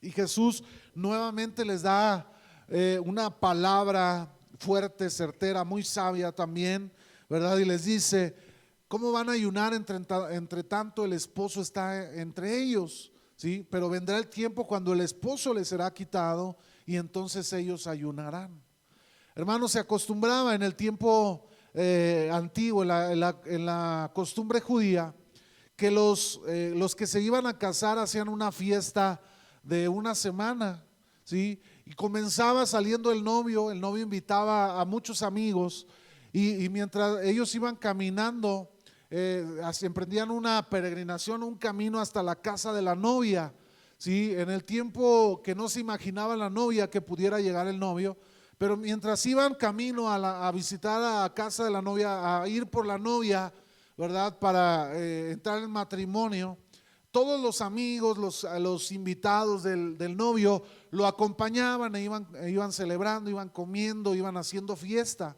Y 0.00 0.10
Jesús 0.10 0.62
nuevamente 0.94 1.64
les 1.64 1.82
da 1.82 2.30
eh, 2.68 3.00
una 3.04 3.30
palabra 3.30 4.32
fuerte, 4.58 5.10
certera, 5.10 5.64
muy 5.64 5.82
sabia 5.82 6.32
también, 6.32 6.92
¿verdad? 7.28 7.58
Y 7.58 7.64
les 7.64 7.84
dice, 7.84 8.36
¿cómo 8.88 9.12
van 9.12 9.28
a 9.28 9.32
ayunar 9.32 9.74
entre, 9.74 9.98
entre 10.30 10.64
tanto 10.64 11.04
el 11.04 11.12
esposo 11.12 11.60
está 11.60 12.14
entre 12.14 12.58
ellos? 12.58 13.12
¿Sí? 13.36 13.66
Pero 13.70 13.88
vendrá 13.88 14.16
el 14.18 14.28
tiempo 14.28 14.66
cuando 14.66 14.92
el 14.92 15.00
esposo 15.00 15.52
les 15.52 15.68
será 15.68 15.92
quitado 15.92 16.56
y 16.86 16.96
entonces 16.96 17.52
ellos 17.52 17.86
ayunarán. 17.86 18.62
Hermanos, 19.34 19.72
se 19.72 19.78
acostumbraba 19.78 20.54
en 20.54 20.62
el 20.62 20.74
tiempo 20.74 21.46
eh, 21.74 22.30
antiguo, 22.32 22.82
en 22.82 23.20
la, 23.66 24.10
costumbre 24.14 24.60
judía, 24.60 25.14
que 25.76 25.90
los, 25.90 26.40
eh, 26.48 26.72
los 26.74 26.96
que 26.96 27.06
se 27.06 27.20
iban 27.20 27.46
a 27.46 27.58
casar 27.58 27.98
hacían 27.98 28.30
una 28.30 28.50
fiesta 28.50 29.20
de 29.62 29.86
una 29.86 30.14
semana, 30.14 30.82
¿sí? 31.24 31.60
y 31.84 31.92
comenzaba 31.92 32.64
saliendo 32.64 33.12
el 33.12 33.22
novio, 33.22 33.70
el 33.70 33.80
novio 33.80 34.02
invitaba 34.02 34.80
a 34.80 34.84
muchos 34.86 35.22
amigos 35.22 35.86
y, 36.32 36.68
mientras 36.68 37.24
ellos 37.24 37.54
iban 37.54 37.76
caminando, 37.76 38.70
eh, 39.10 39.44
emprendían 39.82 40.30
una 40.30 40.68
peregrinación, 40.68 41.42
un 41.42 41.56
camino 41.56 42.00
hasta 42.00 42.22
la 42.22 42.36
casa 42.36 42.72
de 42.72 42.82
la 42.82 42.94
novia. 42.94 43.52
¿sí? 43.98 44.34
En 44.36 44.50
el 44.50 44.64
tiempo 44.64 45.40
que 45.42 45.54
no 45.54 45.68
se 45.68 45.80
imaginaba 45.80 46.36
la 46.36 46.50
novia 46.50 46.90
que 46.90 47.00
pudiera 47.00 47.40
llegar 47.40 47.68
el 47.68 47.78
novio, 47.78 48.16
pero 48.58 48.76
mientras 48.76 49.24
iban 49.26 49.54
camino 49.54 50.10
a, 50.10 50.50
visitar 50.50 51.24
a 51.24 51.32
casa 51.34 51.64
de 51.64 51.70
la 51.70 51.82
novia, 51.82 52.40
a 52.40 52.48
ir 52.48 52.66
por 52.66 52.86
la 52.86 52.98
novia, 52.98 53.52
¿verdad? 53.96 54.38
Para 54.38 54.94
eh, 54.94 55.32
entrar 55.32 55.62
en 55.62 55.70
matrimonio, 55.70 56.58
todos 57.10 57.40
los 57.40 57.60
amigos, 57.60 58.18
los, 58.18 58.46
los 58.60 58.92
invitados 58.92 59.62
del, 59.62 60.16
novio 60.16 60.62
lo 60.90 61.06
acompañaban 61.06 61.94
e 61.96 62.02
iban, 62.02 62.28
e 62.34 62.50
iban 62.50 62.72
celebrando, 62.72 63.30
iban 63.30 63.48
comiendo, 63.48 64.14
iban 64.14 64.36
haciendo 64.36 64.76
fiesta. 64.76 65.36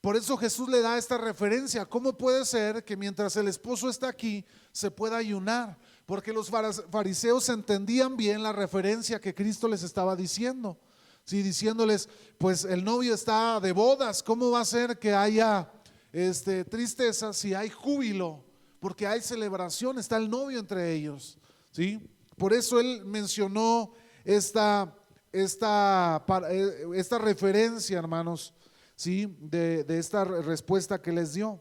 Por 0.00 0.16
eso 0.16 0.36
Jesús 0.36 0.68
le 0.68 0.80
da 0.80 0.96
esta 0.96 1.18
referencia. 1.18 1.84
¿Cómo 1.84 2.16
puede 2.16 2.44
ser 2.44 2.84
que 2.84 2.96
mientras 2.96 3.36
el 3.36 3.48
esposo 3.48 3.88
está 3.90 4.08
aquí 4.08 4.44
se 4.72 4.90
pueda 4.90 5.16
ayunar? 5.16 5.78
Porque 6.06 6.32
los 6.32 6.50
fariseos 6.90 7.48
entendían 7.48 8.16
bien 8.16 8.42
la 8.42 8.52
referencia 8.52 9.20
que 9.20 9.34
Cristo 9.34 9.68
les 9.68 9.82
estaba 9.82 10.16
diciendo. 10.16 10.78
Sí, 11.24 11.42
diciéndoles, 11.42 12.08
pues 12.38 12.64
el 12.64 12.82
novio 12.82 13.14
está 13.14 13.60
de 13.60 13.72
bodas, 13.72 14.22
¿cómo 14.22 14.50
va 14.50 14.60
a 14.60 14.64
ser 14.64 14.98
que 14.98 15.12
haya 15.12 15.70
este, 16.12 16.64
tristeza 16.64 17.32
si 17.32 17.54
hay 17.54 17.68
júbilo? 17.68 18.42
porque 18.80 19.06
hay 19.06 19.20
celebración, 19.20 19.98
está 19.98 20.16
el 20.16 20.28
novio 20.28 20.58
entre 20.58 20.92
ellos. 20.92 21.38
¿sí? 21.70 22.00
Por 22.36 22.52
eso 22.54 22.80
él 22.80 23.04
mencionó 23.04 23.92
esta, 24.24 24.92
esta, 25.30 26.24
eh, 26.50 26.86
esta 26.94 27.18
referencia, 27.18 27.98
hermanos, 27.98 28.54
¿sí? 29.00 29.34
de, 29.40 29.86
esta 29.88 30.24
respuesta 30.24 31.00
que 31.00 31.10
les 31.10 31.32
dio. 31.32 31.58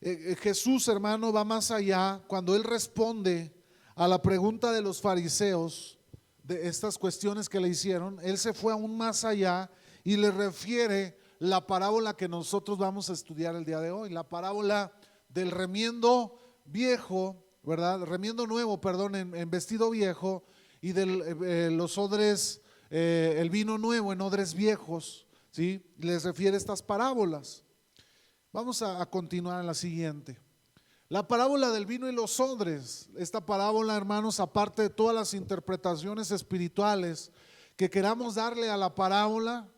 Eh, 0.00 0.30
eh, 0.32 0.36
Jesús, 0.40 0.88
hermano, 0.88 1.30
va 1.30 1.44
más 1.44 1.70
allá 1.70 2.22
cuando 2.26 2.56
él 2.56 2.64
responde 2.64 3.54
a 3.94 4.08
la 4.08 4.22
pregunta 4.22 4.72
de 4.72 4.80
los 4.80 5.02
fariseos 5.02 5.98
de 6.42 6.68
estas 6.68 6.96
cuestiones 6.96 7.50
que 7.50 7.60
le 7.60 7.68
hicieron, 7.68 8.18
él 8.22 8.38
se 8.38 8.54
fue 8.54 8.72
aún 8.72 8.96
más 8.96 9.24
allá 9.24 9.70
y 10.02 10.16
le 10.16 10.30
refiere 10.30 11.18
la 11.38 11.66
parábola 11.66 12.16
que 12.16 12.28
nosotros 12.28 12.78
vamos 12.78 13.10
a 13.10 13.12
estudiar 13.12 13.54
el 13.54 13.66
día 13.66 13.80
de 13.80 13.90
hoy, 13.90 14.08
la 14.08 14.26
parábola 14.26 14.90
del 15.28 15.50
remiendo 15.50 16.38
viejo, 16.64 17.44
¿verdad? 17.62 18.00
Remiendo 18.04 18.46
nuevo, 18.46 18.80
perdón, 18.80 19.16
en, 19.16 19.50
vestido 19.50 19.90
viejo 19.90 20.44
y 20.80 20.92
de 20.92 21.02
eh, 21.44 21.70
los 21.70 21.98
odres, 21.98 22.62
el 22.88 23.50
vino 23.50 23.76
nuevo 23.76 24.12
en 24.12 24.20
odres 24.22 24.54
viejos, 24.54 25.24
¿sí? 25.54 25.80
Les 25.98 26.24
refiere 26.24 26.56
estas 26.56 26.82
parábolas. 26.82 27.62
Vamos 28.52 28.82
a, 28.82 29.06
continuar 29.06 29.60
en 29.60 29.68
la 29.68 29.74
siguiente. 29.74 30.36
La 31.08 31.28
parábola 31.28 31.70
del 31.70 31.86
vino 31.86 32.08
y 32.08 32.12
los 32.12 32.40
odres, 32.40 33.08
esta 33.16 33.46
parábola, 33.46 33.96
hermanos, 33.96 34.40
aparte 34.40 34.82
de 34.82 34.90
todas 34.90 35.14
las 35.14 35.32
interpretaciones 35.32 36.32
espirituales 36.32 37.30
que 37.76 37.88
queramos 37.88 38.34
darle 38.34 38.68
a 38.68 38.76
la 38.76 38.96
parábola, 38.96 39.68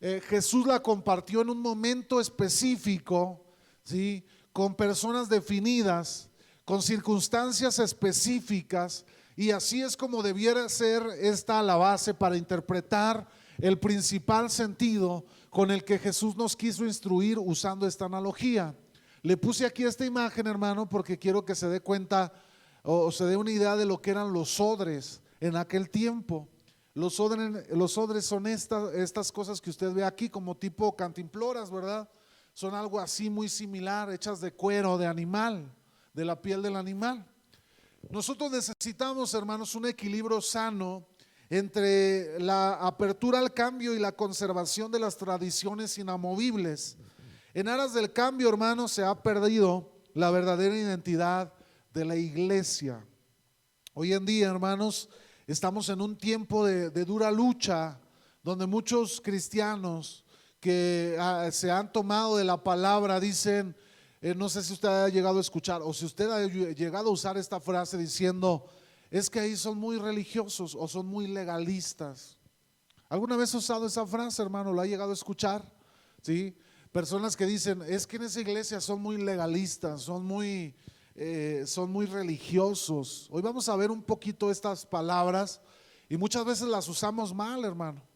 eh, 0.00 0.20
Jesús 0.26 0.66
la 0.66 0.82
compartió 0.82 1.42
en 1.42 1.50
un 1.50 1.62
momento 1.62 2.20
específico, 2.20 3.44
¿sí? 3.84 4.24
con 4.52 4.74
personas 4.74 5.28
definidas, 5.28 6.28
con 6.64 6.82
circunstancias 6.82 7.78
específicas, 7.78 9.04
y 9.36 9.52
así 9.52 9.80
es 9.80 9.96
como 9.96 10.24
debiera 10.24 10.68
ser 10.68 11.04
esta 11.20 11.62
la 11.62 11.76
base 11.76 12.14
para 12.14 12.36
interpretar 12.36 13.28
el 13.60 13.78
principal 13.78 14.50
sentido 14.50 15.24
con 15.50 15.70
el 15.70 15.84
que 15.84 15.98
Jesús 15.98 16.36
nos 16.36 16.56
quiso 16.56 16.84
instruir 16.84 17.38
usando 17.38 17.86
esta 17.86 18.06
analogía. 18.06 18.74
Le 19.22 19.36
puse 19.36 19.66
aquí 19.66 19.84
esta 19.84 20.06
imagen, 20.06 20.46
hermano, 20.46 20.88
porque 20.88 21.18
quiero 21.18 21.44
que 21.44 21.54
se 21.54 21.68
dé 21.68 21.80
cuenta 21.80 22.32
o 22.82 23.12
se 23.12 23.24
dé 23.24 23.36
una 23.36 23.50
idea 23.50 23.76
de 23.76 23.84
lo 23.84 24.00
que 24.00 24.10
eran 24.10 24.32
los 24.32 24.58
odres 24.60 25.20
en 25.40 25.56
aquel 25.56 25.90
tiempo. 25.90 26.48
Los 26.94 27.20
odres, 27.20 27.68
los 27.70 27.98
odres 27.98 28.24
son 28.24 28.46
estas, 28.46 28.94
estas 28.94 29.30
cosas 29.30 29.60
que 29.60 29.70
usted 29.70 29.92
ve 29.92 30.04
aquí 30.04 30.28
como 30.28 30.56
tipo 30.56 30.96
cantimploras, 30.96 31.70
¿verdad? 31.70 32.08
son 32.52 32.74
algo 32.74 33.00
así 33.00 33.30
muy 33.30 33.48
similar, 33.48 34.10
hechas 34.10 34.40
de 34.40 34.52
cuero 34.52 34.98
de 34.98 35.06
animal, 35.06 35.72
de 36.12 36.24
la 36.24 36.40
piel 36.40 36.62
del 36.62 36.76
animal. 36.76 37.26
Nosotros 38.10 38.50
necesitamos, 38.50 39.32
hermanos, 39.34 39.74
un 39.74 39.86
equilibrio 39.86 40.40
sano 40.40 41.06
entre 41.50 42.38
la 42.38 42.74
apertura 42.74 43.40
al 43.40 43.52
cambio 43.52 43.92
y 43.94 43.98
la 43.98 44.12
conservación 44.12 44.92
de 44.92 45.00
las 45.00 45.16
tradiciones 45.16 45.98
inamovibles. 45.98 46.96
En 47.52 47.66
aras 47.66 47.92
del 47.92 48.12
cambio, 48.12 48.48
hermanos, 48.48 48.92
se 48.92 49.04
ha 49.04 49.20
perdido 49.20 49.90
la 50.14 50.30
verdadera 50.30 50.76
identidad 50.76 51.52
de 51.92 52.04
la 52.04 52.14
iglesia. 52.14 53.04
Hoy 53.94 54.12
en 54.12 54.24
día, 54.24 54.48
hermanos, 54.48 55.08
estamos 55.48 55.88
en 55.88 56.00
un 56.00 56.16
tiempo 56.16 56.64
de, 56.64 56.90
de 56.90 57.04
dura 57.04 57.32
lucha 57.32 57.98
donde 58.44 58.66
muchos 58.66 59.20
cristianos 59.20 60.24
que 60.60 61.16
ah, 61.18 61.48
se 61.50 61.70
han 61.70 61.90
tomado 61.92 62.36
de 62.36 62.44
la 62.44 62.62
palabra 62.62 63.18
dicen, 63.18 63.74
eh, 64.20 64.34
no 64.34 64.48
sé 64.48 64.62
si 64.62 64.74
usted 64.74 64.88
ha 64.88 65.08
llegado 65.08 65.38
a 65.38 65.40
escuchar 65.40 65.82
o 65.82 65.92
si 65.92 66.04
usted 66.04 66.30
ha 66.30 66.46
llegado 66.46 67.08
a 67.08 67.12
usar 67.12 67.36
esta 67.36 67.58
frase 67.58 67.98
diciendo, 67.98 68.66
es 69.10 69.28
que 69.28 69.40
ahí 69.40 69.56
son 69.56 69.78
muy 69.78 69.98
religiosos 69.98 70.74
o 70.74 70.86
son 70.88 71.06
muy 71.06 71.26
legalistas. 71.26 72.36
¿Alguna 73.08 73.36
vez 73.36 73.54
ha 73.54 73.58
usado 73.58 73.86
esa 73.86 74.06
frase, 74.06 74.40
hermano? 74.40 74.72
¿Lo 74.72 74.80
ha 74.80 74.86
llegado 74.86 75.10
a 75.10 75.14
escuchar? 75.14 75.64
¿Sí? 76.22 76.56
Personas 76.92 77.36
que 77.36 77.46
dicen, 77.46 77.82
es 77.82 78.06
que 78.06 78.16
en 78.16 78.22
esa 78.22 78.40
iglesia 78.40 78.80
son 78.80 79.00
muy 79.00 79.16
legalistas, 79.16 80.02
son 80.02 80.24
muy, 80.24 80.74
eh, 81.14 81.64
son 81.66 81.90
muy 81.90 82.06
religiosos. 82.06 83.28
Hoy 83.30 83.42
vamos 83.42 83.68
a 83.68 83.76
ver 83.76 83.90
un 83.90 84.02
poquito 84.02 84.50
estas 84.50 84.86
palabras 84.86 85.60
y 86.08 86.16
muchas 86.16 86.44
veces 86.44 86.68
las 86.68 86.88
usamos 86.88 87.34
mal, 87.34 87.64
hermano 87.64 88.10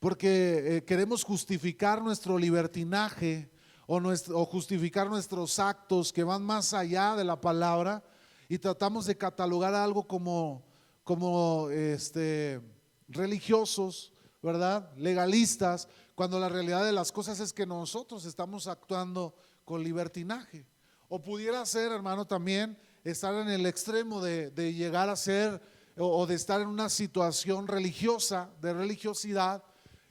porque 0.00 0.76
eh, 0.76 0.84
queremos 0.84 1.24
justificar 1.24 2.02
nuestro 2.02 2.38
libertinaje 2.38 3.50
o, 3.86 4.44
justificar 4.44 5.08
nuestros 5.08 5.58
actos 5.58 6.12
que 6.12 6.24
van 6.24 6.42
más 6.42 6.74
allá 6.74 7.14
de 7.14 7.24
la 7.24 7.40
palabra 7.40 8.02
y 8.48 8.58
tratamos 8.58 9.06
de 9.06 9.16
catalogar 9.16 9.74
algo 9.74 10.06
como, 10.06 10.62
como 11.04 11.70
este, 11.70 12.60
religiosos, 13.08 14.12
¿verdad? 14.42 14.90
Legalistas, 14.96 15.88
cuando 16.14 16.38
la 16.38 16.48
realidad 16.48 16.84
de 16.84 16.92
las 16.92 17.12
cosas 17.12 17.40
es 17.40 17.52
que 17.52 17.66
nosotros 17.66 18.24
estamos 18.24 18.66
actuando 18.66 19.34
con 19.64 19.82
libertinaje. 19.82 20.66
O 21.08 21.22
pudiera 21.22 21.64
ser, 21.66 21.92
hermano, 21.92 22.26
también 22.26 22.78
estar 23.04 23.34
en 23.34 23.48
el 23.48 23.66
extremo 23.66 24.20
de, 24.20 24.50
llegar 24.72 25.08
a 25.08 25.16
ser 25.16 25.60
o 25.96 26.26
de 26.26 26.34
estar 26.34 26.60
en 26.60 26.68
una 26.68 26.88
situación 26.88 27.66
religiosa, 27.66 28.50
de 28.60 28.72
religiosidad, 28.72 29.62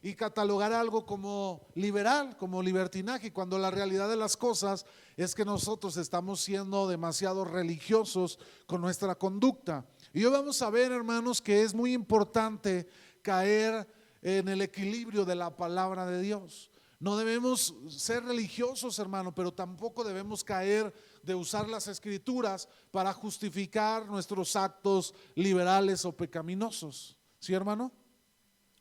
y 0.05 0.13
catalogar 0.13 0.71
algo 0.71 1.03
como 1.03 1.65
liberal, 1.73 2.37
como 2.37 2.61
libertinaje, 2.61 3.33
cuando 3.33 3.57
la 3.57 3.71
realidad 3.71 4.07
de 4.07 4.15
las 4.15 4.37
cosas 4.37 4.85
es 5.17 5.33
que 5.33 5.43
nosotros 5.43 5.97
estamos 5.97 6.41
siendo 6.41 6.87
demasiado 6.87 7.43
religiosos 7.43 8.37
con 8.67 8.81
nuestra 8.81 9.15
conducta. 9.15 9.83
Y 10.13 10.23
hoy 10.23 10.31
vamos 10.31 10.61
a 10.61 10.69
ver, 10.69 10.91
hermanos, 10.91 11.41
que 11.41 11.63
es 11.63 11.73
muy 11.73 11.91
importante 11.91 12.87
caer 13.23 13.87
en 14.21 14.47
el 14.47 14.61
equilibrio 14.61 15.25
de 15.25 15.33
la 15.33 15.57
palabra 15.57 16.05
de 16.05 16.21
Dios. 16.21 16.69
No 16.99 17.17
debemos 17.17 17.73
ser 17.89 18.25
religiosos, 18.25 18.99
hermano, 18.99 19.33
pero 19.33 19.55
tampoco 19.55 20.03
debemos 20.03 20.43
caer 20.43 20.93
de 21.23 21.33
usar 21.33 21.67
las 21.67 21.87
escrituras 21.87 22.69
para 22.91 23.11
justificar 23.11 24.05
nuestros 24.05 24.55
actos 24.55 25.15
liberales 25.33 26.05
o 26.05 26.15
pecaminosos. 26.15 27.17
¿Sí, 27.39 27.55
hermano? 27.55 27.91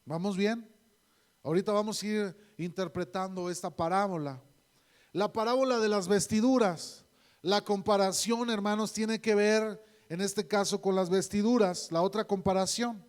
¿Vamos 0.05 0.37
bien? 0.37 0.74
Ahorita 1.45 1.73
vamos 1.73 2.03
a 2.03 2.07
ir 2.07 2.37
interpretando 2.57 3.51
esta 3.51 3.69
parábola. 3.69 4.43
La 5.13 5.31
parábola 5.31 5.79
de 5.79 5.91
las 5.91 6.09
vestiduras. 6.09 7.05
La 7.43 7.61
comparación, 7.61 8.49
hermanos, 8.49 8.95
tiene 8.95 9.21
que 9.21 9.35
ver 9.35 9.85
en 10.09 10.23
este 10.23 10.49
caso 10.49 10.81
con 10.81 10.97
las 10.97 11.11
vestiduras. 11.11 11.93
La 11.93 12.01
otra 12.01 12.25
comparación. 12.25 13.05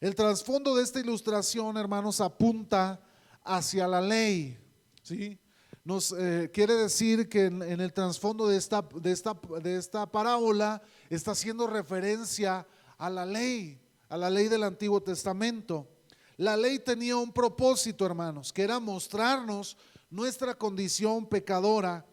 El 0.00 0.14
trasfondo 0.14 0.74
de 0.74 0.82
esta 0.82 0.98
ilustración, 0.98 1.76
hermanos, 1.76 2.22
apunta 2.22 3.02
hacia 3.42 3.86
la 3.86 4.00
ley. 4.00 4.58
¿sí? 5.02 5.38
Nos 5.84 6.12
eh, 6.12 6.50
quiere 6.54 6.76
decir 6.76 7.28
que 7.28 7.44
en, 7.44 7.62
el 7.62 7.92
trasfondo 7.92 8.48
de 8.48 8.56
esta, 8.56 8.80
de, 8.80 9.12
esta, 9.12 9.38
de 9.62 9.76
esta 9.76 10.10
parábola 10.10 10.80
está 11.10 11.32
haciendo 11.32 11.66
referencia 11.66 12.66
a 12.96 13.10
la 13.10 13.26
ley, 13.26 13.78
a 14.08 14.16
la 14.16 14.30
ley 14.30 14.48
del 14.48 14.62
Antiguo 14.62 15.02
Testamento. 15.02 15.93
La 16.36 16.56
ley 16.56 16.78
tenía 16.78 17.16
un 17.16 17.32
propósito, 17.32 18.04
hermanos, 18.04 18.52
que 18.52 18.62
era 18.62 18.80
mostrarnos 18.80 19.76
nuestra 20.10 20.54
condición 20.54 21.26
pecadora 21.26 22.04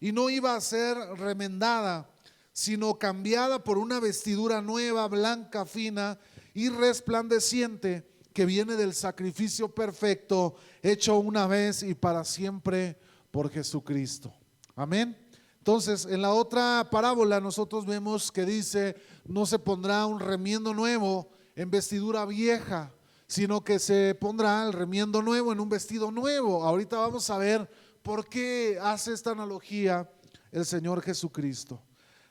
y 0.00 0.12
no 0.12 0.30
iba 0.30 0.54
a 0.54 0.60
ser 0.60 0.96
remendada, 1.16 2.10
sino 2.52 2.98
cambiada 2.98 3.62
por 3.62 3.78
una 3.78 4.00
vestidura 4.00 4.60
nueva, 4.60 5.06
blanca, 5.08 5.64
fina 5.64 6.18
y 6.54 6.68
resplandeciente 6.68 8.10
que 8.32 8.46
viene 8.46 8.76
del 8.76 8.94
sacrificio 8.94 9.74
perfecto 9.74 10.56
hecho 10.82 11.18
una 11.18 11.46
vez 11.46 11.82
y 11.82 11.94
para 11.94 12.24
siempre 12.24 12.98
por 13.30 13.50
Jesucristo. 13.50 14.32
Amén. 14.76 15.16
Entonces, 15.58 16.06
en 16.06 16.22
la 16.22 16.32
otra 16.32 16.88
parábola 16.90 17.40
nosotros 17.40 17.84
vemos 17.84 18.32
que 18.32 18.46
dice, 18.46 18.96
no 19.26 19.44
se 19.44 19.58
pondrá 19.58 20.06
un 20.06 20.18
remiendo 20.18 20.72
nuevo 20.72 21.30
en 21.54 21.70
vestidura 21.70 22.24
vieja, 22.24 22.92
sino 23.30 23.62
que 23.62 23.78
se 23.78 24.16
pondrá 24.16 24.64
el 24.66 24.72
remiendo 24.72 25.22
nuevo 25.22 25.52
en 25.52 25.60
un 25.60 25.68
vestido 25.68 26.10
nuevo. 26.10 26.64
Ahorita 26.64 26.98
vamos 26.98 27.30
a 27.30 27.38
ver 27.38 27.70
por 28.02 28.28
qué 28.28 28.76
hace 28.82 29.12
esta 29.12 29.30
analogía 29.30 30.10
el 30.50 30.66
Señor 30.66 31.00
Jesucristo. 31.00 31.80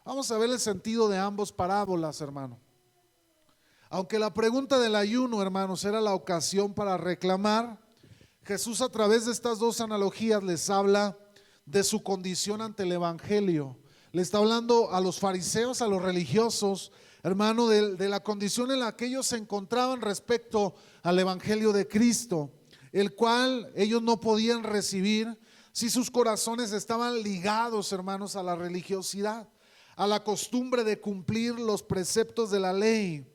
Vamos 0.04 0.30
a 0.30 0.38
ver 0.38 0.50
el 0.50 0.60
sentido 0.60 1.08
de 1.08 1.18
ambos 1.18 1.54
parábolas, 1.54 2.20
hermano. 2.20 2.60
Aunque 3.90 4.20
la 4.20 4.34
pregunta 4.34 4.78
del 4.78 4.94
ayuno, 4.94 5.42
hermanos, 5.42 5.86
era 5.86 6.02
la 6.02 6.14
ocasión 6.14 6.74
para 6.74 6.98
reclamar, 6.98 7.80
Jesús 8.44 8.82
a 8.82 8.90
través 8.90 9.26
de 9.26 9.32
estas 9.32 9.58
dos 9.58 9.80
analogías 9.80 10.44
les 10.44 10.70
habla 10.70 11.18
de 11.66 11.86
su 11.86 12.04
condición 12.04 12.60
ante 12.62 12.84
el 12.84 12.92
Evangelio. 12.92 13.78
Le 14.12 14.22
está 14.22 14.40
hablando 14.40 14.92
a 14.92 15.00
los 15.00 15.18
fariseos, 15.18 15.82
a 15.82 15.88
los 15.88 16.02
religiosos, 16.02 16.92
hermano, 17.24 17.68
de, 17.68 17.96
de, 17.96 18.10
la 18.10 18.22
condición 18.22 18.72
en 18.72 18.80
la 18.80 18.96
que 18.96 19.06
ellos 19.06 19.28
se 19.28 19.38
encontraban 19.38 20.02
respecto 20.02 20.76
al 21.04 21.20
Evangelio 21.20 21.72
de 21.72 21.88
Cristo, 21.88 22.52
el 22.92 23.16
cual 23.16 23.72
ellos 23.76 24.02
no 24.02 24.20
podían 24.20 24.64
recibir 24.64 25.40
si 25.72 25.90
sus 25.90 26.10
corazones 26.10 26.72
estaban 26.72 27.22
ligados, 27.22 27.92
hermanos, 27.94 28.36
a 28.36 28.44
la 28.44 28.56
religiosidad, 28.56 29.48
a 29.96 30.08
la 30.08 30.24
costumbre 30.24 30.84
de 30.84 31.00
cumplir 31.00 31.60
los 31.60 31.84
preceptos 31.84 32.52
de 32.52 32.60
la 32.60 32.74
ley 32.74 33.26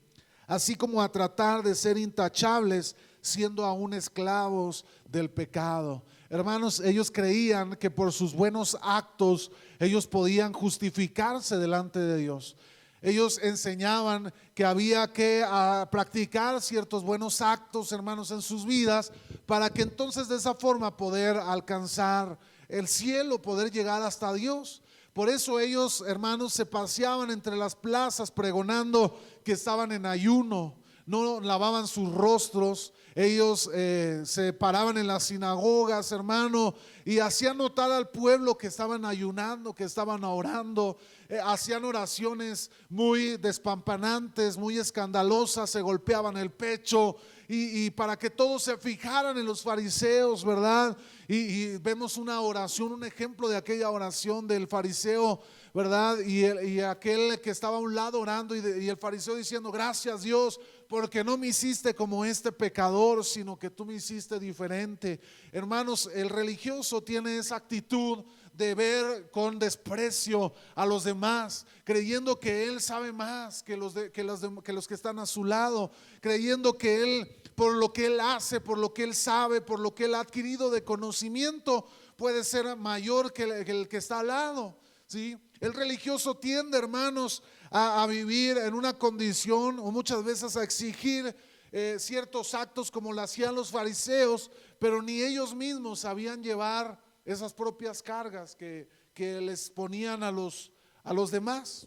así 0.47 0.75
como 0.75 1.03
a 1.03 1.11
tratar 1.11 1.63
de 1.63 1.75
ser 1.75 1.97
intachables 1.97 2.97
siendo 3.21 3.65
aún 3.65 3.95
esclavos 3.95 4.85
del 5.09 5.31
pecado. 5.31 6.05
Hermanos, 6.29 6.81
ellos 6.81 7.11
creían 7.11 7.77
que 7.77 7.91
por 7.91 8.13
sus 8.13 8.35
buenos 8.35 8.77
actos 8.83 9.51
ellos 9.79 10.07
podían 10.07 10.53
justificarse 10.53 11.57
delante 11.57 11.99
de 11.99 12.19
Dios. 12.19 12.57
Ellos 13.05 13.39
enseñaban 13.43 14.33
que 14.55 14.65
había 14.65 15.13
que 15.13 15.45
ah, 15.47 15.87
practicar 15.91 16.63
ciertos 16.63 17.03
buenos 17.03 17.43
actos, 17.43 17.93
hermanos, 17.93 18.31
en 18.31 18.41
sus 18.41 18.65
vidas, 18.65 19.13
para 19.45 19.69
que 19.69 19.83
entonces 19.83 20.27
de 20.27 20.37
esa 20.37 20.55
forma 20.55 20.97
poder 20.97 21.37
alcanzar 21.37 22.39
el 22.67 22.89
cielo, 22.89 23.43
poder 23.43 23.71
llegar 23.71 24.01
hasta 24.03 24.33
Dios. 24.33 24.81
Por 25.13 25.29
eso 25.29 25.61
ellos, 25.61 26.03
hermanos, 26.07 26.55
se 26.55 26.65
paseaban 26.65 27.31
entre 27.31 27.57
las 27.57 27.77
plazas 27.77 28.31
pregonando 28.31 29.21
que 29.45 29.53
estaban 29.53 29.93
en 29.93 30.07
ayuno, 30.07 30.75
no 31.05 31.43
lavaban 31.43 31.87
sus 31.87 32.11
rostros, 32.11 32.95
ellos 33.15 33.71
eh, 33.73 34.23
se 34.25 34.53
paraban 34.53 34.99
en 34.99 35.07
las 35.07 35.25
sinagogas, 35.25 36.11
hermano, 36.11 36.75
y 37.05 37.21
hacían 37.21 37.59
notar 37.59 37.93
al 37.93 38.09
pueblo 38.09 38.59
que 38.59 38.67
estaban 38.67 39.05
ayunando, 39.05 39.73
que 39.73 39.85
estaban 39.85 40.25
orando, 40.25 40.97
hacían 41.41 41.85
oraciones 41.85 42.71
muy 42.89 43.37
despampanantes, 43.37 44.57
muy 44.57 44.79
escandalosas, 44.79 45.71
se 45.71 45.81
golpeaban 45.81 46.37
el 46.37 46.51
pecho, 46.51 47.17
y, 47.47 47.91
para 47.91 48.19
que 48.19 48.31
todos 48.31 48.63
se 48.63 48.79
fijaran 48.79 49.37
en 49.37 49.45
los 49.45 49.63
fariseos, 49.63 50.45
¿verdad? 50.45 50.97
Y, 51.29 51.77
vemos 51.79 52.17
una 52.17 52.41
oración, 52.41 52.93
un 52.93 53.05
ejemplo 53.05 53.49
de 53.49 53.57
aquella 53.57 53.91
oración 53.91 54.47
del 54.47 54.67
fariseo, 54.67 55.41
¿verdad? 55.75 56.19
Y, 56.21 56.81
aquel 56.81 57.41
que 57.41 57.51
estaba 57.51 57.77
a 57.77 57.81
un 57.81 57.95
lado 57.95 58.21
orando 58.21 58.57
y, 58.57 58.89
el 58.89 58.97
fariseo 58.97 59.35
diciendo, 59.35 59.71
gracias 59.71 60.23
Dios, 60.23 60.59
porque 60.89 61.23
no 61.23 61.37
me 61.37 61.49
hiciste 61.49 61.95
como 61.95 62.25
este 62.25 62.51
pecador, 62.51 63.25
sino 63.25 63.59
que 63.59 63.71
tú 63.71 63.85
me 63.85 63.95
hiciste 63.95 64.39
diferente. 64.39 65.21
Hermanos, 65.53 66.09
el 66.15 66.31
religioso 66.31 67.03
tiene 67.03 67.37
esa 67.37 67.57
actitud 67.57 68.25
de 68.57 68.75
ver 68.75 69.31
con 69.31 69.59
desprecio 69.59 70.53
a 70.75 70.87
los 70.87 71.05
demás, 71.05 71.67
creyendo 71.83 72.39
que 72.39 72.65
Él 72.65 72.81
sabe 72.81 73.13
más 73.13 73.63
que 73.63 73.77
los, 73.77 73.95
que, 74.13 74.23
los 74.23 74.41
que 74.63 74.73
los 74.73 74.87
que 74.87 74.95
están 74.95 75.19
a 75.19 75.27
su 75.27 75.45
lado, 75.45 75.91
creyendo 76.21 76.79
que 76.79 77.03
Él, 77.03 77.43
por 77.57 77.75
lo 77.75 77.93
que 77.93 78.07
Él 78.07 78.21
hace, 78.21 78.61
por 78.61 78.79
lo 78.79 78.95
que 78.95 79.03
Él 79.03 79.15
sabe, 79.15 79.61
por 79.61 79.81
lo 79.81 79.95
que 79.95 80.05
Él 80.05 80.15
ha 80.15 80.21
adquirido 80.21 80.71
de 80.71 80.85
conocimiento, 80.85 81.87
puede 82.17 82.45
ser 82.45 82.77
mayor 82.77 83.33
que 83.33 83.43
el 83.43 83.89
que, 83.89 83.97
está 83.97 84.21
al 84.21 84.29
lado. 84.29 84.77
¿sí? 85.07 85.37
El 85.61 85.75
religioso 85.75 86.37
tiende, 86.37 86.79
hermanos, 86.79 87.43
a, 87.71 88.07
vivir 88.07 88.57
en 88.59 88.73
una 88.73 88.97
condición 88.97 89.81
o 89.81 89.91
muchas 89.91 90.23
veces 90.23 90.57
a 90.57 90.63
exigir 90.63 91.35
eh, 91.73 91.97
ciertos 91.99 92.55
actos 92.55 92.89
como 92.89 93.13
lo 93.13 93.21
hacían 93.21 93.57
los 93.57 93.73
fariseos, 93.73 94.49
pero 94.79 95.03
ni 95.03 95.23
ellos 95.23 95.57
mismos 95.57 96.01
sabían 96.01 96.41
llevar 96.41 97.03
esas 97.25 97.55
propias 97.55 98.03
cargas 98.03 98.55
que, 98.55 98.89
les 99.17 99.71
ponían 99.71 100.23
a 100.23 100.31
los, 100.31 100.73
a 101.03 101.13
los 101.13 101.31
demás. 101.31 101.87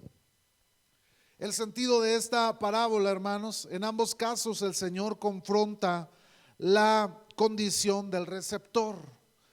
El 1.37 1.53
sentido 1.53 2.01
de 2.01 2.15
esta 2.15 2.57
parábola, 2.57 3.11
hermanos, 3.11 3.67
en 3.69 3.83
ambos 3.83 4.15
casos 4.15 4.61
el 4.61 4.73
Señor 4.73 5.19
confronta 5.19 6.09
la 6.57 7.23
condición 7.35 8.09
del 8.09 8.25
receptor. 8.25 8.95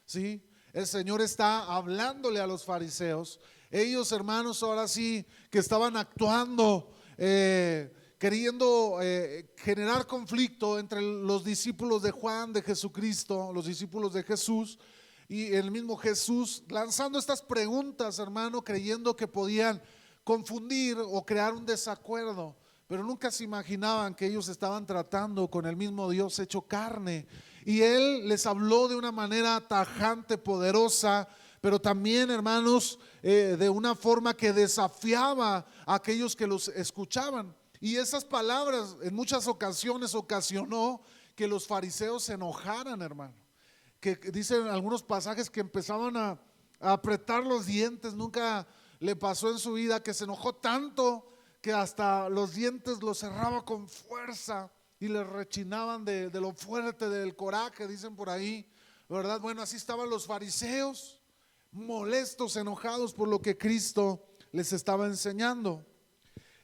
¿sí? 0.07 0.43
El 0.73 0.87
Señor 0.87 1.21
está 1.21 1.65
hablándole 1.65 2.41
a 2.41 2.47
los 2.47 2.65
fariseos. 2.65 3.39
Ellos, 3.71 4.13
hermanos, 4.13 4.63
ahora 4.63 4.89
sí 4.89 5.27
que 5.51 5.59
estaban 5.59 5.97
actuando, 5.97 6.93
eh, 7.19 7.93
queriendo 8.19 9.01
eh, 9.03 9.53
generar 9.57 10.07
conflicto 10.07 10.79
entre 10.79 11.03
los 11.03 11.45
discípulos 11.45 12.03
de 12.03 12.13
Juan, 12.13 12.53
de 12.53 12.63
Jesucristo, 12.63 13.53
los 13.53 13.67
discípulos 13.67 14.15
de 14.15 14.23
Jesús, 14.23 14.79
y 15.29 15.55
el 15.55 15.71
mismo 15.71 15.97
Jesús 15.97 16.63
lanzando 16.69 17.19
estas 17.19 17.43
preguntas, 17.43 18.19
hermano, 18.19 18.63
creyendo 18.63 19.17
que 19.17 19.27
podían 19.27 19.83
confundir 20.23 20.99
o 20.99 21.25
crear 21.25 21.55
un 21.55 21.65
desacuerdo, 21.65 22.57
pero 22.87 23.03
nunca 23.03 23.31
se 23.31 23.45
imaginaban 23.45 24.15
que 24.15 24.27
ellos 24.27 24.49
estaban 24.49 24.87
tratando 24.87 25.49
con 25.49 25.67
el 25.67 25.77
mismo 25.77 26.11
Dios 26.11 26.39
hecho 26.39 26.63
carne. 26.63 27.27
Y 27.65 27.81
Él 27.81 28.29
les 28.29 28.45
habló 28.47 28.89
de 28.89 28.97
una 28.97 29.11
manera 29.11 29.61
tajante, 29.67 30.37
poderosa, 30.37 31.27
pero 31.63 31.81
también, 31.81 32.31
hermanos, 32.31 32.99
eh, 33.23 33.57
de 33.59 33.71
una 33.71 33.95
forma 33.95 34.37
que 34.37 34.53
desafiaba 34.53 35.67
a 35.87 35.95
aquellos 35.95 36.37
que 36.37 36.47
los 36.47 36.69
escuchaban. 36.69 37.57
Y 37.81 37.97
esas 37.97 38.25
palabras 38.25 38.97
en 39.03 39.15
muchas 39.15 39.47
ocasiones 39.47 40.15
ocasionó 40.15 41.01
que 41.35 41.49
los 41.49 41.67
fariseos 41.67 42.25
se 42.25 42.35
enojaran, 42.35 43.01
hermano 43.01 43.44
que 44.05 44.17
dicen 44.31 44.67
algunos 44.67 45.03
pasajes 45.03 45.49
que 45.49 45.61
empezaban 45.61 46.15
a, 46.19 46.39
apretar 46.79 47.43
los 47.43 47.65
dientes, 47.65 48.13
nunca 48.13 48.67
le 49.01 49.17
pasó 49.17 49.51
en 49.51 49.59
su 49.59 49.73
vida 49.73 50.03
que 50.03 50.13
se 50.13 50.25
enojó 50.25 50.55
tanto 50.55 51.33
que 51.63 51.73
hasta 51.73 52.29
los 52.29 52.53
dientes 52.53 53.03
los 53.03 53.21
cerraba 53.21 53.65
con 53.65 53.89
fuerza 53.89 54.71
y 55.01 55.09
le 55.09 55.25
rechinaban 55.25 56.05
de, 56.05 56.29
de, 56.29 56.41
lo 56.43 56.53
fuerte 56.53 57.09
del 57.09 57.35
coraje, 57.35 57.89
dicen 57.89 58.15
por 58.15 58.29
ahí, 58.29 58.71
¿verdad? 59.09 59.41
Bueno, 59.41 59.63
así 59.63 59.77
estaban 59.77 60.11
los 60.11 60.27
fariseos, 60.27 61.23
molestos, 61.73 62.57
enojados 62.57 63.15
por 63.15 63.29
lo 63.29 63.41
que 63.41 63.57
Cristo 63.57 64.27
les 64.53 64.75
estaba 64.75 65.07
enseñando. 65.07 65.87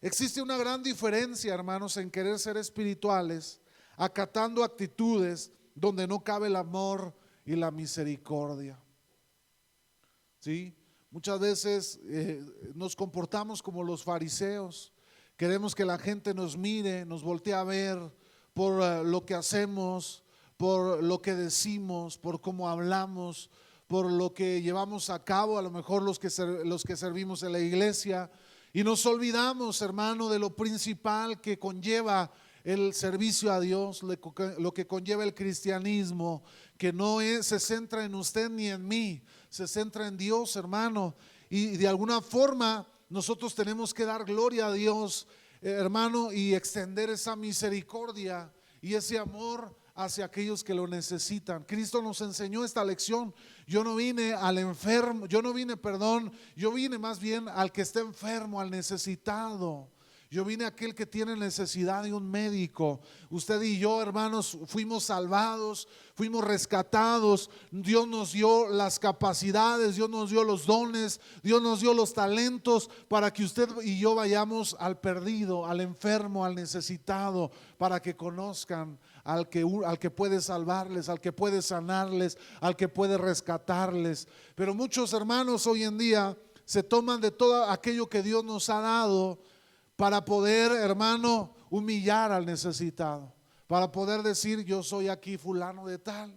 Existe 0.03 0.43
una 0.43 0.59
gran 0.59 0.83
diferencia, 0.83 1.55
hermanos, 1.55 1.97
en 1.97 2.11
querer 2.11 2.39
ser 2.39 2.59
espirituales, 2.59 3.63
acatando 3.97 4.63
actitudes 4.63 5.51
donde 5.75 6.07
no 6.07 6.23
cabe 6.23 6.49
el 6.49 6.57
amor 6.57 7.15
y 7.45 7.57
la 7.57 7.71
misericordia. 7.71 8.79
¿Sí? 10.41 10.75
Muchas 11.11 11.41
veces 11.41 12.01
eh, 12.05 12.41
nos 12.75 12.95
comportamos 12.95 13.63
como 13.63 13.83
los 13.83 14.05
fariseos. 14.05 14.93
Queremos 15.37 15.75
que 15.75 15.85
la 15.85 15.99
gente 15.99 16.35
nos 16.35 16.57
mire, 16.57 17.05
nos 17.05 17.23
voltee 17.23 17.55
a 17.55 17.65
ver 17.65 17.99
por 18.55 18.83
eh, 18.83 19.03
lo 19.05 19.25
que 19.27 19.35
hacemos, 19.35 20.23
por 20.57 21.03
lo 21.03 21.21
que 21.21 21.35
decimos, 21.35 22.17
por 22.17 22.41
cómo 22.41 22.69
hablamos, 22.69 23.51
por 23.89 24.11
lo 24.11 24.33
que 24.33 24.63
llevamos 24.63 25.11
a 25.11 25.25
cabo, 25.25 25.59
a 25.59 25.63
lo 25.63 25.71
mejor 25.71 26.03
los 26.03 26.19
que, 26.19 26.29
los 26.65 26.85
que 26.85 26.97
servimos 26.97 27.43
en 27.43 27.53
la 27.53 27.59
iglesia. 27.59 28.31
Y 28.73 28.85
nos 28.85 29.05
olvidamos, 29.05 29.83
hermano, 29.83 30.29
de 30.29 30.39
lo 30.39 30.55
principal 30.55 31.41
que 31.41 31.59
conlleva 31.59 32.31
el 32.65 32.95
servicio 32.95 33.53
a 33.53 33.61
Dios, 33.61 34.03
lo 34.03 34.75
que 34.75 34.87
conlleva 34.87 35.25
el 35.25 35.35
cristianismo, 35.35 36.43
que 36.77 36.93
no 36.93 37.21
es, 37.21 37.47
se 37.47 37.61
centra 37.61 38.05
en 38.05 38.15
usted 38.15 38.51
ni 38.51 38.69
en 38.69 38.87
mí, 38.87 39.23
se 39.49 39.67
centra 39.67 40.07
en 40.07 40.17
Dios, 40.17 40.57
hermano. 40.57 41.15
Y 41.49 41.77
de 41.77 41.89
alguna 41.89 42.21
forma 42.21 42.87
nosotros 43.09 43.55
tenemos 43.55 43.93
que 43.93 44.05
dar 44.05 44.25
gloria 44.25 44.69
a 44.69 44.73
Dios, 44.73 45.27
eh, 45.61 45.71
hermano, 45.71 46.33
y 46.33 46.55
extender 46.55 47.11
esa 47.11 47.35
misericordia 47.35 48.53
y 48.81 48.95
ese 48.95 49.19
amor 49.19 49.77
hacia 49.95 50.25
aquellos 50.25 50.65
que 50.65 50.75
lo 50.75 50.87
necesitan. 50.87 51.65
Cristo 51.65 52.01
nos 52.01 52.21
enseñó 52.21 52.65
esta 52.65 52.85
lección. 52.85 53.35
Yo 53.67 53.85
no 53.85 53.97
vine 53.97 54.33
al 54.33 54.59
enfermo, 54.59 55.27
yo 55.27 55.43
no 55.43 55.53
vine, 55.53 55.77
perdón, 55.77 56.33
yo 56.57 56.73
vine 56.73 56.99
más 56.99 57.21
bien 57.21 57.49
al 57.49 57.73
que 57.73 57.83
está 57.83 58.01
enfermo, 58.01 58.61
al 58.61 58.71
necesitado. 58.71 59.89
Yo 60.33 60.45
vine 60.45 60.65
a 60.65 60.69
aquel 60.69 60.95
que 60.95 61.07
tiene 61.07 61.35
necesidad 61.35 62.05
de 62.05 62.15
un 62.15 62.31
médico. 62.31 63.01
Usted 63.31 63.61
y 63.63 63.81
yo, 63.81 64.01
hermanos, 64.01 64.57
fuimos 64.67 65.03
salvados, 65.03 65.89
fuimos 66.15 66.45
rescatados. 66.45 67.51
Dios 67.73 68.07
nos 68.07 68.31
dio 68.31 68.69
las 68.69 69.01
capacidades, 69.01 69.97
Dios 69.97 70.09
nos 70.09 70.31
dio 70.31 70.45
los 70.45 70.67
dones, 70.67 71.21
Dios 71.43 71.61
nos 71.61 71.81
dio 71.81 71.95
los 71.95 72.15
talentos 72.15 72.89
para 73.09 73.33
que 73.33 73.43
usted 73.43 73.69
y 73.83 73.99
yo 73.99 74.15
vayamos 74.15 74.77
al 74.79 75.01
perdido, 75.01 75.67
al 75.67 75.81
enfermo, 75.81 76.45
al 76.45 76.55
necesitado, 76.55 77.51
para 77.77 78.01
que 78.01 78.15
conozcan 78.15 79.01
al 79.25 79.49
que, 79.49 79.67
al 79.85 79.99
que 79.99 80.11
puede 80.11 80.41
salvarles, 80.41 81.09
al 81.09 81.21
que 81.21 81.33
puede 81.33 81.61
sanarles, 81.61 82.39
al 82.61 82.77
que 82.77 82.89
puede 82.89 83.19
rescatarles. 83.19 84.29
Pero 84.55 84.75
muchos 84.75 85.13
hermanos 85.13 85.67
hoy 85.67 85.83
en 85.83 85.99
día 85.99 86.39
se 86.65 86.85
toman 86.85 87.21
de 87.21 87.33
todo 87.33 87.65
aquello 87.65 88.09
que 88.09 88.23
Dios 88.23 88.45
nos 88.45 88.71
ha 88.71 88.81
dado 88.81 89.41
para 90.01 90.25
poder, 90.25 90.73
hermano, 90.73 91.53
humillar 91.69 92.33
al 92.33 92.47
necesitado, 92.47 93.35
para 93.67 93.93
poder 93.93 94.23
decir, 94.23 94.65
yo 94.65 94.83
soy 94.83 95.09
aquí 95.09 95.37
fulano 95.37 95.87
de 95.87 95.99
tal. 95.99 96.35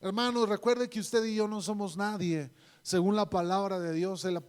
Hermano, 0.00 0.44
recuerde 0.46 0.90
que 0.90 0.98
usted 0.98 1.22
y 1.22 1.36
yo 1.36 1.46
no 1.46 1.62
somos 1.62 1.96
nadie. 1.96 2.50
Según 2.82 3.14
la 3.14 3.30
palabra 3.30 3.78
de 3.78 3.92
Dios, 3.92 4.24
el, 4.24 4.42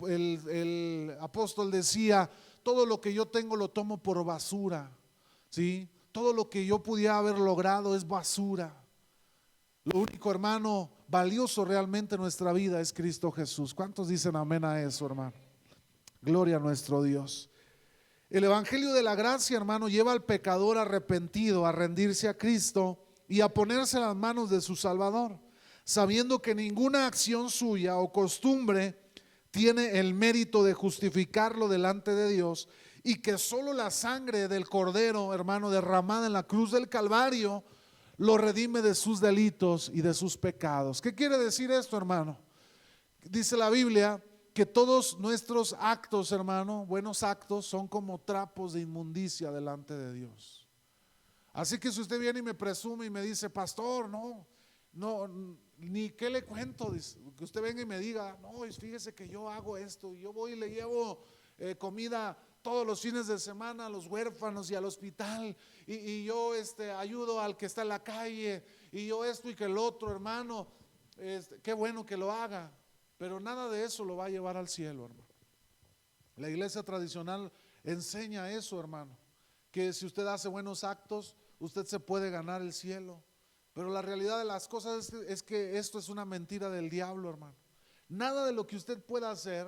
el 0.50 1.16
apóstol 1.22 1.70
decía, 1.70 2.28
todo 2.64 2.88
lo 2.88 3.00
que 3.00 3.14
yo 3.14 3.28
tengo 3.28 3.56
lo 3.56 3.70
tomo 3.70 4.02
por 4.02 4.26
basura. 4.26 4.98
¿Sí? 5.52 5.88
Todo 6.12 6.34
lo 6.34 6.50
que 6.50 6.66
yo 6.66 6.82
pudiera 6.82 7.20
haber 7.20 7.38
logrado 7.38 7.96
es 7.96 8.08
basura. 8.08 8.74
Lo 9.84 10.00
único, 10.00 10.32
hermano, 10.32 10.90
valioso 11.08 11.66
realmente 11.66 12.16
en 12.16 12.22
nuestra 12.22 12.52
vida 12.52 12.82
es 12.82 12.94
Cristo 12.94 13.32
Jesús. 13.32 13.76
¿Cuántos 13.76 14.08
dicen 14.08 14.36
amén 14.36 14.66
a 14.66 14.82
eso, 14.82 15.06
hermano? 15.06 15.34
Gloria 16.24 16.56
a 16.56 16.60
nuestro 16.60 17.04
Dios. 17.04 17.52
El 18.30 18.44
Evangelio 18.44 18.94
de 18.94 19.02
la 19.02 19.16
Gracia, 19.16 19.58
hermano, 19.58 19.90
lleva 19.90 20.12
al 20.12 20.24
pecador 20.24 20.78
arrepentido 20.78 21.66
a 21.66 21.72
rendirse 21.72 22.28
a 22.28 22.38
Cristo 22.38 23.04
y 23.28 23.42
a 23.42 23.50
ponerse 23.50 24.00
las 24.00 24.16
manos 24.16 24.52
de 24.52 24.62
su 24.62 24.76
Salvador, 24.76 25.40
sabiendo 25.84 26.40
que 26.40 26.54
ninguna 26.54 27.08
acción 27.08 27.50
suya 27.50 27.98
o 27.98 28.12
costumbre 28.12 29.00
tiene 29.50 30.00
el 30.00 30.14
mérito 30.14 30.64
de 30.64 30.76
justificarlo 30.76 31.68
delante 31.68 32.14
de 32.14 32.30
Dios 32.30 32.70
y 33.02 33.16
que 33.16 33.40
solo 33.40 33.74
la 33.74 33.90
sangre 33.90 34.48
del 34.48 34.70
Cordero, 34.70 35.34
hermano, 35.34 35.72
derramada 35.72 36.28
en 36.28 36.34
la 36.34 36.44
cruz 36.44 36.72
del 36.72 36.88
Calvario, 36.88 37.64
lo 38.18 38.38
redime 38.38 38.84
de 38.84 38.94
sus 38.94 39.20
delitos 39.20 39.90
y 39.92 40.02
de 40.02 40.14
sus 40.14 40.38
pecados. 40.38 41.02
¿Qué 41.02 41.16
quiere 41.16 41.40
decir 41.40 41.72
esto, 41.72 41.98
hermano? 41.98 42.38
Dice 43.24 43.58
la 43.58 43.72
Biblia 43.72 44.24
que 44.54 44.66
todos 44.66 45.20
nuestros 45.20 45.76
actos, 45.80 46.32
hermano, 46.32 46.86
buenos 46.86 47.24
actos, 47.24 47.66
son 47.66 47.88
como 47.88 48.20
trapos 48.20 48.74
de 48.74 48.82
inmundicia 48.82 49.52
delante 49.52 49.96
de 49.96 50.14
Dios. 50.14 50.68
Así 51.54 51.78
que 51.78 51.92
si 51.92 52.02
usted 52.02 52.20
viene 52.20 52.40
y 52.40 52.44
me 52.44 52.54
presume 52.54 53.06
y 53.06 53.10
me 53.10 53.22
dice, 53.22 53.50
pastor, 53.50 54.10
no, 54.10 54.48
no, 54.94 55.28
ni 55.78 56.12
qué 56.12 56.30
le 56.30 56.44
cuento, 56.44 56.94
que 57.36 57.44
usted 57.44 57.62
venga 57.62 57.82
y 57.82 57.86
me 57.86 58.00
diga, 58.00 58.38
no, 58.42 58.62
fíjese 58.72 59.14
que 59.14 59.28
yo 59.28 59.50
hago 59.50 59.78
esto, 59.78 60.14
yo 60.16 60.34
voy 60.34 60.54
y 60.54 60.56
le 60.56 60.70
llevo 60.70 61.24
eh, 61.58 61.76
comida 61.76 62.38
todos 62.62 62.86
los 62.86 63.02
fines 63.02 63.28
de 63.28 63.40
semana 63.40 63.86
a 63.86 63.90
los 63.90 64.08
huérfanos 64.08 64.70
y 64.70 64.76
al 64.76 64.86
hospital, 64.86 65.56
y, 65.88 66.24
yo 66.26 66.54
este, 66.54 66.92
ayudo 66.92 67.40
al 67.40 67.56
que 67.56 67.66
está 67.66 67.84
en 67.84 67.90
la 67.90 68.04
calle, 68.04 68.64
y 68.92 69.08
yo 69.08 69.24
esto 69.24 69.50
y 69.50 69.56
que 69.56 69.66
el 69.66 69.78
otro, 69.78 70.12
hermano, 70.12 70.68
este, 71.18 71.62
qué 71.62 71.74
bueno 71.74 72.06
que 72.06 72.18
lo 72.18 72.32
haga. 72.32 72.72
Pero 73.20 73.42
nada 73.42 73.70
de 73.70 73.84
eso 73.84 74.06
lo 74.06 74.16
va 74.16 74.26
a 74.26 74.30
llevar 74.30 74.56
al 74.56 74.70
cielo, 74.70 75.06
hermano. 75.06 75.28
La 76.38 76.50
iglesia 76.50 76.84
tradicional 76.84 77.52
enseña 77.84 78.50
eso, 78.50 78.80
hermano. 78.80 79.16
Que 79.72 79.92
si 79.92 80.06
usted 80.06 80.26
hace 80.26 80.48
buenos 80.48 80.86
actos, 80.86 81.36
usted 81.60 81.86
se 81.86 82.00
puede 82.00 82.32
ganar 82.32 82.62
el 82.62 82.72
cielo. 82.72 83.22
Pero 83.74 83.90
la 83.90 84.02
realidad 84.02 84.40
de 84.40 84.46
las 84.46 84.70
cosas 84.70 85.12
es 85.12 85.44
que, 85.44 85.78
esto 85.78 86.00
es 86.00 86.08
una 86.08 86.24
mentira 86.24 86.70
del 86.70 86.90
diablo, 86.90 87.30
hermano. 87.30 87.58
Nada 88.08 88.46
de 88.46 88.54
lo 88.54 88.66
que 88.66 88.78
usted 88.78 89.04
pueda 89.04 89.30
hacer 89.32 89.68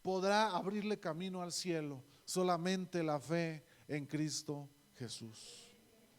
podrá 0.00 0.50
abrirle 0.50 1.00
camino 1.00 1.42
al 1.42 1.50
cielo. 1.50 2.00
Solamente 2.24 3.02
la 3.02 3.18
fe 3.18 3.66
en 3.88 4.06
Cristo 4.06 4.70
Jesús. 4.94 5.68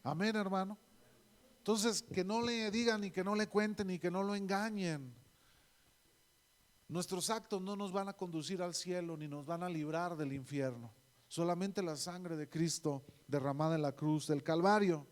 Amén, 0.03 0.35
hermano. 0.35 0.77
Entonces, 1.59 2.03
que 2.03 2.25
no 2.25 2.41
le 2.41 2.69
digan 2.69 2.99
ni 2.99 3.11
que 3.11 3.23
no 3.23 3.33
le 3.33 3.47
cuenten 3.47 3.88
ni 3.88 3.97
que 3.97 4.11
no 4.11 4.23
lo 4.23 4.35
engañen. 4.35 5.15
Nuestros 6.88 7.32
actos 7.32 7.62
no 7.62 7.76
nos 7.76 7.91
van 7.91 8.10
a 8.10 8.13
conducir 8.13 8.62
al 8.62 8.76
cielo 8.76 9.17
ni 9.17 9.28
nos 9.28 9.45
van 9.45 9.63
a 9.63 9.69
librar 9.69 10.15
del 10.15 10.34
infierno. 10.34 10.93
Solamente 11.28 11.82
la 11.82 11.95
sangre 11.95 12.38
de 12.38 12.48
Cristo 12.48 13.04
derramada 13.28 13.76
en 13.76 13.82
la 13.82 13.93
cruz 13.93 14.28
del 14.28 14.43
Calvario. 14.43 15.08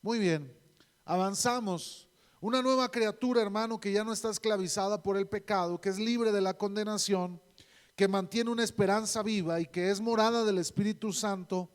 Muy 0.00 0.18
bien, 0.18 0.52
avanzamos. 1.04 2.08
Una 2.40 2.60
nueva 2.60 2.90
criatura, 2.90 3.40
hermano, 3.40 3.78
que 3.78 3.92
ya 3.92 4.02
no 4.02 4.12
está 4.12 4.30
esclavizada 4.30 5.00
por 5.00 5.16
el 5.16 5.28
pecado, 5.28 5.80
que 5.80 5.90
es 5.90 5.98
libre 6.00 6.32
de 6.32 6.40
la 6.40 6.54
condenación, 6.54 7.40
que 7.94 8.08
mantiene 8.08 8.50
una 8.50 8.64
esperanza 8.64 9.22
viva 9.22 9.60
y 9.60 9.66
que 9.66 9.90
es 9.90 10.00
morada 10.00 10.44
del 10.44 10.58
Espíritu 10.58 11.12
Santo, 11.12 11.70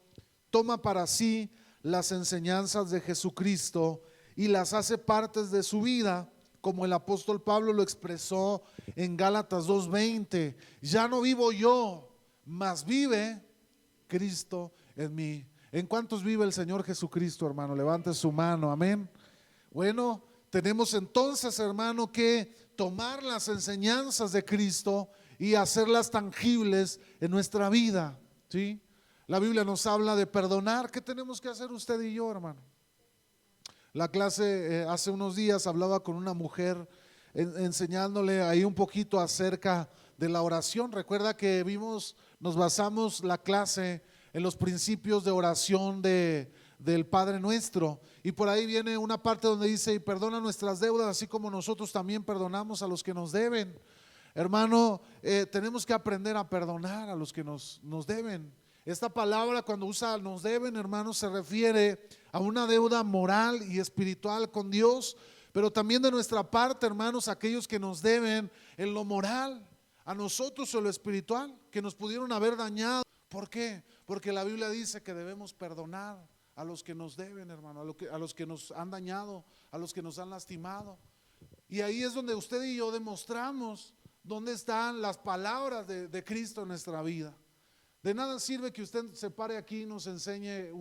toma 0.49 0.81
para 0.81 1.07
sí 1.07 1.49
las 1.81 2.11
enseñanzas 2.11 2.91
de 2.91 2.99
Jesucristo 2.99 4.01
y 4.35 4.49
las 4.49 4.73
hace 4.73 4.97
partes 4.97 5.51
de 5.51 5.63
su 5.63 5.81
vida 5.81 6.29
como 6.67 6.83
el 6.83 6.91
apóstol 6.91 7.41
Pablo 7.41 7.71
lo 7.71 7.81
expresó 7.81 8.61
en 8.97 9.15
Gálatas 9.15 9.67
2.20. 9.67 10.53
Ya 10.81 11.07
no 11.07 11.21
vivo 11.21 11.53
yo, 11.53 12.13
mas 12.43 12.85
vive 12.85 13.41
Cristo 14.05 14.73
en 14.97 15.15
mí. 15.15 15.45
¿En 15.71 15.87
cuántos 15.87 16.25
vive 16.25 16.43
el 16.43 16.51
Señor 16.51 16.83
Jesucristo, 16.83 17.47
hermano? 17.47 17.73
Levante 17.73 18.13
su 18.13 18.33
mano, 18.33 18.69
amén. 18.69 19.09
Bueno, 19.71 20.21
tenemos 20.49 20.93
entonces, 20.93 21.57
hermano, 21.59 22.11
que 22.11 22.53
tomar 22.75 23.23
las 23.23 23.47
enseñanzas 23.47 24.33
de 24.33 24.43
Cristo 24.43 25.07
y 25.39 25.55
hacerlas 25.55 26.11
tangibles 26.11 26.99
en 27.21 27.31
nuestra 27.31 27.69
vida, 27.69 28.19
¿sí? 28.49 28.81
La 29.27 29.39
Biblia 29.39 29.63
nos 29.63 29.87
habla 29.87 30.17
de 30.17 30.27
perdonar. 30.27 30.91
¿Qué 30.91 30.99
tenemos 30.99 31.39
que 31.39 31.47
hacer 31.47 31.71
usted 31.71 32.01
y 32.01 32.15
yo, 32.15 32.29
hermano? 32.29 32.59
La 33.97 34.09
clase 34.09 34.81
eh, 34.81 34.85
hace 34.87 35.09
unos 35.09 35.35
días 35.35 35.65
hablaba 35.65 36.03
con 36.03 36.17
una 36.17 36.35
mujer 36.35 36.87
enseñándole 37.33 38.43
ahí 38.43 38.63
un 38.63 38.75
poquito 38.75 39.19
acerca 39.19 39.89
de 40.19 40.29
la 40.29 40.43
oración. 40.43 40.91
Recuerda 40.91 41.35
que 41.35 41.63
vimos, 41.63 42.15
nos 42.39 42.55
basamos 42.55 43.23
la 43.23 43.39
clase 43.39 44.03
en 44.33 44.43
los 44.43 44.55
principios 44.55 45.23
de 45.23 45.31
oración 45.31 46.03
de, 46.03 46.51
del 46.77 47.07
Padre 47.07 47.39
Nuestro. 47.39 47.99
Y 48.21 48.33
por 48.33 48.49
ahí 48.49 48.67
viene 48.67 48.99
una 48.99 49.19
parte 49.19 49.47
donde 49.47 49.67
dice, 49.67 49.95
y 49.95 49.99
perdona 49.99 50.39
nuestras 50.39 50.79
deudas, 50.79 51.07
así 51.07 51.25
como 51.25 51.49
nosotros 51.49 51.91
también 51.91 52.23
perdonamos 52.23 52.83
a 52.83 52.87
los 52.87 53.01
que 53.01 53.15
nos 53.15 53.31
deben. 53.31 53.79
Hermano, 54.35 55.01
eh, 55.23 55.47
tenemos 55.51 55.87
que 55.87 55.93
aprender 55.93 56.37
a 56.37 56.47
perdonar 56.47 57.09
a 57.09 57.15
los 57.15 57.33
que 57.33 57.43
nos, 57.43 57.79
nos 57.81 58.05
deben. 58.05 58.53
Esta 58.87 59.09
palabra 59.09 59.63
cuando 59.63 59.85
usa 59.85 60.17
nos 60.17 60.43
deben, 60.43 60.77
hermanos, 60.77 61.17
se 61.17 61.27
refiere 61.27 62.07
a 62.31 62.39
una 62.39 62.65
deuda 62.65 63.03
moral 63.03 63.61
y 63.69 63.79
espiritual 63.79 64.49
con 64.49 64.71
Dios, 64.71 65.17
pero 65.51 65.69
también 65.69 66.01
de 66.01 66.09
nuestra 66.09 66.49
parte, 66.49 66.85
hermanos, 66.85 67.27
aquellos 67.27 67.67
que 67.67 67.79
nos 67.79 68.01
deben 68.01 68.49
en 68.77 68.93
lo 68.93 69.03
moral, 69.03 69.67
a 70.05 70.15
nosotros 70.15 70.73
o 70.73 70.79
lo 70.79 70.89
espiritual, 70.89 71.59
que 71.69 71.81
nos 71.81 71.95
pudieron 71.95 72.31
haber 72.31 72.55
dañado. 72.55 73.03
¿Por 73.27 73.49
qué? 73.49 73.83
Porque 74.05 74.31
la 74.31 74.45
Biblia 74.45 74.69
dice 74.69 75.03
que 75.03 75.13
debemos 75.13 75.53
perdonar 75.53 76.25
a 76.55 76.63
los 76.63 76.81
que 76.81 76.95
nos 76.95 77.17
deben, 77.17 77.51
hermano, 77.51 77.81
a, 77.81 78.17
los 78.17 78.33
que 78.33 78.45
nos 78.45 78.71
han 78.71 78.89
dañado, 78.89 79.43
a 79.69 79.77
los 79.77 79.93
que 79.93 80.01
nos 80.01 80.17
han 80.17 80.29
lastimado. 80.29 80.97
Y 81.67 81.81
ahí 81.81 82.03
es 82.03 82.13
donde 82.13 82.35
usted 82.35 82.63
y 82.63 82.77
yo 82.77 82.89
demostramos 82.93 83.93
dónde 84.23 84.53
están 84.53 85.01
las 85.01 85.17
palabras 85.17 85.87
de, 85.87 86.07
de 86.07 86.23
Cristo 86.23 86.61
en 86.61 86.69
nuestra 86.69 87.01
vida. 87.01 87.37
De 88.07 88.13
nada 88.13 88.39
sirve 88.39 88.71
que 88.71 88.83
usted 88.83 89.13
se 89.15 89.29
pare 89.29 89.57
aquí 89.57 89.81
y 89.81 89.85
nos 89.85 90.07
enseñe 90.07 90.71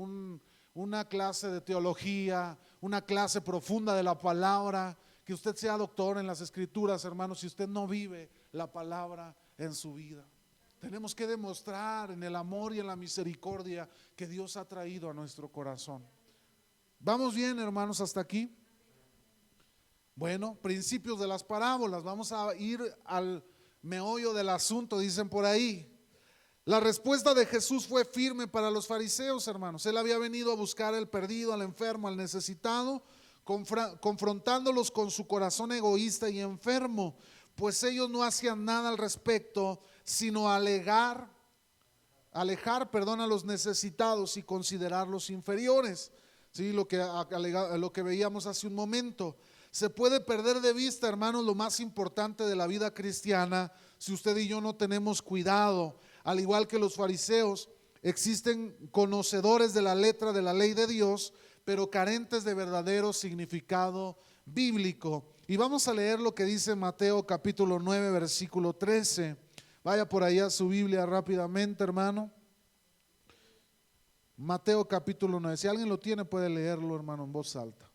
una 0.74 1.08
clase 1.08 1.50
de 1.50 1.60
teología, 1.60 2.56
una 2.80 3.04
clase 3.04 3.40
profunda 3.40 3.96
de 3.96 4.04
la 4.04 4.16
palabra, 4.16 4.96
que 5.24 5.34
usted 5.34 5.56
sea 5.56 5.76
doctor 5.76 6.18
en 6.18 6.28
las 6.28 6.40
escrituras, 6.40 7.04
hermanos, 7.04 7.40
si 7.40 7.48
usted 7.48 7.66
no 7.66 7.88
vive 7.88 8.30
la 8.52 8.70
palabra 8.70 9.36
en 9.58 9.74
su 9.74 9.94
vida. 9.94 10.24
Tenemos 10.78 11.16
que 11.16 11.26
demostrar 11.26 12.12
en 12.12 12.22
el 12.22 12.36
amor 12.36 12.72
y 12.72 12.78
en 12.78 12.86
la 12.86 12.94
misericordia 12.94 13.88
que 14.14 14.28
Dios 14.28 14.56
ha 14.56 14.64
traído 14.64 15.10
a 15.10 15.12
nuestro 15.12 15.48
corazón. 15.48 16.06
¿Vamos 17.00 17.34
bien, 17.34 17.58
hermanos, 17.58 18.00
hasta 18.00 18.20
aquí? 18.20 18.56
Bueno, 20.14 20.54
principios 20.62 21.18
de 21.18 21.26
las 21.26 21.42
parábolas. 21.42 22.04
Vamos 22.04 22.30
a 22.30 22.54
ir 22.54 22.80
al 23.04 23.44
meollo 23.82 24.32
del 24.32 24.48
asunto, 24.48 25.00
dicen 25.00 25.28
por 25.28 25.44
ahí. 25.44 25.92
La 26.66 26.80
respuesta 26.80 27.32
de 27.32 27.46
Jesús 27.46 27.86
fue 27.86 28.04
firme 28.04 28.46
para 28.46 28.70
los 28.70 28.86
fariseos, 28.86 29.48
hermanos. 29.48 29.86
Él 29.86 29.96
había 29.96 30.18
venido 30.18 30.52
a 30.52 30.56
buscar 30.56 30.94
al 30.94 31.08
perdido, 31.08 31.54
al 31.54 31.62
enfermo, 31.62 32.08
al 32.08 32.16
necesitado, 32.16 33.02
confrontándolos 33.44 34.90
con 34.90 35.10
su 35.10 35.26
corazón 35.26 35.72
egoísta 35.72 36.28
y 36.28 36.40
enfermo, 36.40 37.16
pues 37.54 37.82
ellos 37.84 38.10
no 38.10 38.22
hacían 38.22 38.64
nada 38.64 38.90
al 38.90 38.98
respecto, 38.98 39.80
sino 40.04 40.50
alegar 40.50 41.34
alejar, 42.36 42.90
perdón, 42.90 43.20
a 43.20 43.26
los 43.26 43.44
necesitados 43.44 44.36
y 44.36 44.42
considerarlos 44.42 45.30
inferiores. 45.30 46.12
¿sí? 46.52 46.72
Lo, 46.72 46.86
que, 46.86 46.98
lo 47.78 47.92
que 47.92 48.02
veíamos 48.02 48.46
hace 48.46 48.66
un 48.66 48.74
momento. 48.74 49.36
Se 49.70 49.90
puede 49.90 50.20
perder 50.20 50.60
de 50.60 50.72
vista, 50.72 51.08
hermanos, 51.08 51.44
lo 51.44 51.54
más 51.54 51.80
importante 51.80 52.44
de 52.44 52.56
la 52.56 52.66
vida 52.66 52.92
cristiana 52.92 53.72
si 53.98 54.12
usted 54.12 54.36
y 54.36 54.48
yo 54.48 54.60
no 54.60 54.74
tenemos 54.74 55.22
cuidado. 55.22 55.98
Al 56.26 56.40
igual 56.40 56.66
que 56.66 56.80
los 56.80 56.96
fariseos, 56.96 57.68
existen 58.02 58.74
conocedores 58.90 59.72
de 59.72 59.80
la 59.80 59.94
letra 59.94 60.32
de 60.32 60.42
la 60.42 60.52
ley 60.52 60.74
de 60.74 60.88
Dios, 60.88 61.32
pero 61.64 61.88
carentes 61.88 62.42
de 62.42 62.52
verdadero 62.52 63.12
significado 63.12 64.18
bíblico. 64.44 65.24
Y 65.46 65.56
vamos 65.56 65.86
a 65.86 65.94
leer 65.94 66.18
lo 66.18 66.34
que 66.34 66.42
dice 66.42 66.74
Mateo 66.74 67.24
capítulo 67.24 67.78
9, 67.78 68.10
versículo 68.10 68.72
13. 68.72 69.36
Vaya 69.84 70.08
por 70.08 70.24
allá 70.24 70.50
su 70.50 70.66
Biblia 70.66 71.06
rápidamente, 71.06 71.84
hermano. 71.84 72.32
Mateo 74.36 74.88
capítulo 74.88 75.38
9. 75.38 75.56
Si 75.56 75.68
alguien 75.68 75.88
lo 75.88 76.00
tiene, 76.00 76.24
puede 76.24 76.48
leerlo, 76.48 76.96
hermano, 76.96 77.22
en 77.22 77.32
voz 77.32 77.54
alta. 77.54 77.88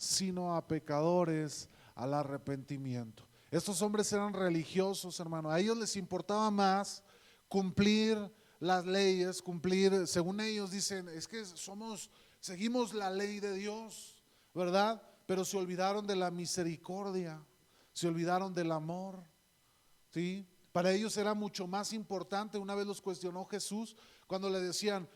Sino 0.00 0.56
a 0.56 0.66
pecadores 0.66 1.68
al 1.94 2.14
arrepentimiento. 2.14 3.28
Estos 3.50 3.82
hombres 3.82 4.10
eran 4.14 4.32
religiosos, 4.32 5.20
hermano. 5.20 5.50
A 5.50 5.60
ellos 5.60 5.76
les 5.76 5.94
importaba 5.94 6.50
más 6.50 7.02
cumplir 7.48 8.16
las 8.60 8.86
leyes, 8.86 9.42
cumplir, 9.42 10.06
según 10.06 10.40
ellos 10.40 10.70
dicen, 10.70 11.06
es 11.10 11.28
que 11.28 11.44
somos, 11.44 12.08
seguimos 12.40 12.94
la 12.94 13.10
ley 13.10 13.40
de 13.40 13.52
Dios, 13.52 14.16
¿verdad? 14.54 15.02
Pero 15.26 15.44
se 15.44 15.58
olvidaron 15.58 16.06
de 16.06 16.16
la 16.16 16.30
misericordia, 16.30 17.44
se 17.92 18.08
olvidaron 18.08 18.54
del 18.54 18.72
amor, 18.72 19.22
¿sí? 20.14 20.48
Para 20.72 20.92
ellos 20.92 21.14
era 21.18 21.34
mucho 21.34 21.66
más 21.66 21.92
importante, 21.92 22.56
una 22.56 22.74
vez 22.74 22.86
los 22.86 23.02
cuestionó 23.02 23.44
Jesús, 23.44 23.94
cuando 24.26 24.48
le 24.48 24.60
decían, 24.60 25.06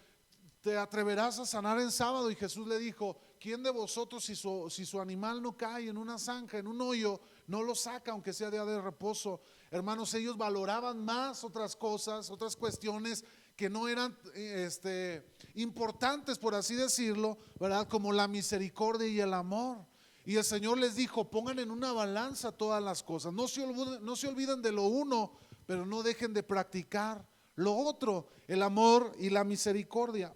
¿te 0.60 0.76
atreverás 0.76 1.38
a 1.38 1.46
sanar 1.46 1.80
en 1.80 1.90
sábado? 1.90 2.30
Y 2.30 2.34
Jesús 2.34 2.66
le 2.66 2.78
dijo, 2.78 3.18
¿quién 3.44 3.62
de 3.62 3.68
vosotros 3.68 4.24
si 4.24 4.34
su, 4.34 4.70
si 4.70 4.86
su 4.86 4.98
animal 4.98 5.42
no 5.42 5.54
cae 5.54 5.90
en 5.90 5.98
una 5.98 6.18
zanja, 6.18 6.56
en 6.56 6.66
un 6.66 6.80
hoyo, 6.80 7.20
no 7.46 7.62
lo 7.62 7.74
saca 7.74 8.12
aunque 8.12 8.32
sea 8.32 8.50
día 8.50 8.64
de 8.64 8.80
reposo? 8.80 9.42
Hermanos, 9.70 10.14
ellos 10.14 10.38
valoraban 10.38 11.04
más 11.04 11.44
otras 11.44 11.76
cosas, 11.76 12.30
otras 12.30 12.56
cuestiones 12.56 13.22
que 13.54 13.68
no 13.68 13.86
eran 13.86 14.16
este, 14.34 15.26
importantes, 15.56 16.38
por 16.38 16.54
así 16.54 16.74
decirlo, 16.74 17.36
¿verdad? 17.60 17.86
Como 17.86 18.14
la 18.14 18.28
misericordia 18.28 19.08
y 19.08 19.20
el 19.20 19.34
amor. 19.34 19.84
Y 20.24 20.36
el 20.36 20.44
Señor 20.44 20.78
les 20.78 20.94
dijo, 20.94 21.28
pongan 21.28 21.58
en 21.58 21.70
una 21.70 21.92
balanza 21.92 22.50
todas 22.50 22.82
las 22.82 23.02
cosas. 23.02 23.34
No 23.34 23.46
se, 23.46 23.66
no 23.66 24.16
se 24.16 24.26
olviden 24.26 24.62
de 24.62 24.72
lo 24.72 24.84
uno, 24.84 25.32
pero 25.66 25.84
no 25.84 26.02
dejen 26.02 26.32
de 26.32 26.44
practicar 26.44 27.28
lo 27.56 27.76
otro, 27.76 28.26
el 28.48 28.62
amor 28.62 29.12
y 29.18 29.28
la 29.28 29.44
misericordia. 29.44 30.34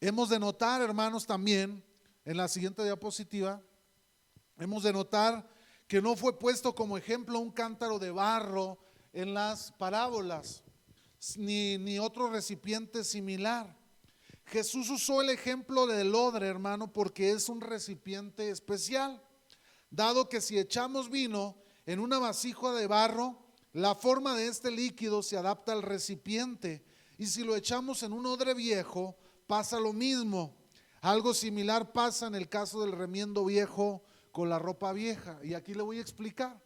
Hemos 0.00 0.28
de 0.28 0.38
notar, 0.38 0.82
hermanos, 0.82 1.26
también 1.26 1.82
en 2.26 2.36
la 2.36 2.48
siguiente 2.48 2.84
diapositiva, 2.84 3.62
hemos 4.58 4.82
de 4.82 4.92
notar 4.92 5.48
que 5.88 6.02
no 6.02 6.16
fue 6.16 6.38
puesto 6.38 6.74
como 6.74 6.98
ejemplo 6.98 7.38
un 7.38 7.50
cántaro 7.50 7.98
de 7.98 8.10
barro 8.10 8.78
en 9.14 9.32
las 9.32 9.72
parábolas, 9.72 10.62
ni, 11.36 11.78
ni 11.78 11.98
otro 11.98 12.28
recipiente 12.28 13.04
similar. 13.04 13.74
Jesús 14.44 14.90
usó 14.90 15.22
el 15.22 15.30
ejemplo 15.30 15.86
del 15.86 16.14
odre, 16.14 16.46
hermano, 16.46 16.92
porque 16.92 17.30
es 17.30 17.48
un 17.48 17.62
recipiente 17.62 18.50
especial, 18.50 19.22
dado 19.88 20.28
que 20.28 20.42
si 20.42 20.58
echamos 20.58 21.08
vino 21.08 21.56
en 21.86 22.00
una 22.00 22.18
vasija 22.18 22.72
de 22.74 22.86
barro, 22.86 23.38
la 23.72 23.94
forma 23.94 24.34
de 24.34 24.48
este 24.48 24.70
líquido 24.70 25.22
se 25.22 25.38
adapta 25.38 25.72
al 25.72 25.82
recipiente, 25.82 26.84
y 27.16 27.26
si 27.26 27.44
lo 27.44 27.56
echamos 27.56 28.02
en 28.02 28.12
un 28.12 28.26
odre 28.26 28.52
viejo, 28.52 29.16
pasa 29.46 29.80
lo 29.80 29.92
mismo. 29.92 30.56
Algo 31.00 31.34
similar 31.34 31.92
pasa 31.92 32.26
en 32.26 32.34
el 32.34 32.48
caso 32.48 32.80
del 32.80 32.92
remiendo 32.92 33.44
viejo 33.44 34.02
con 34.32 34.48
la 34.48 34.58
ropa 34.58 34.92
vieja. 34.92 35.38
Y 35.42 35.54
aquí 35.54 35.74
le 35.74 35.82
voy 35.82 35.98
a 35.98 36.02
explicar. 36.02 36.60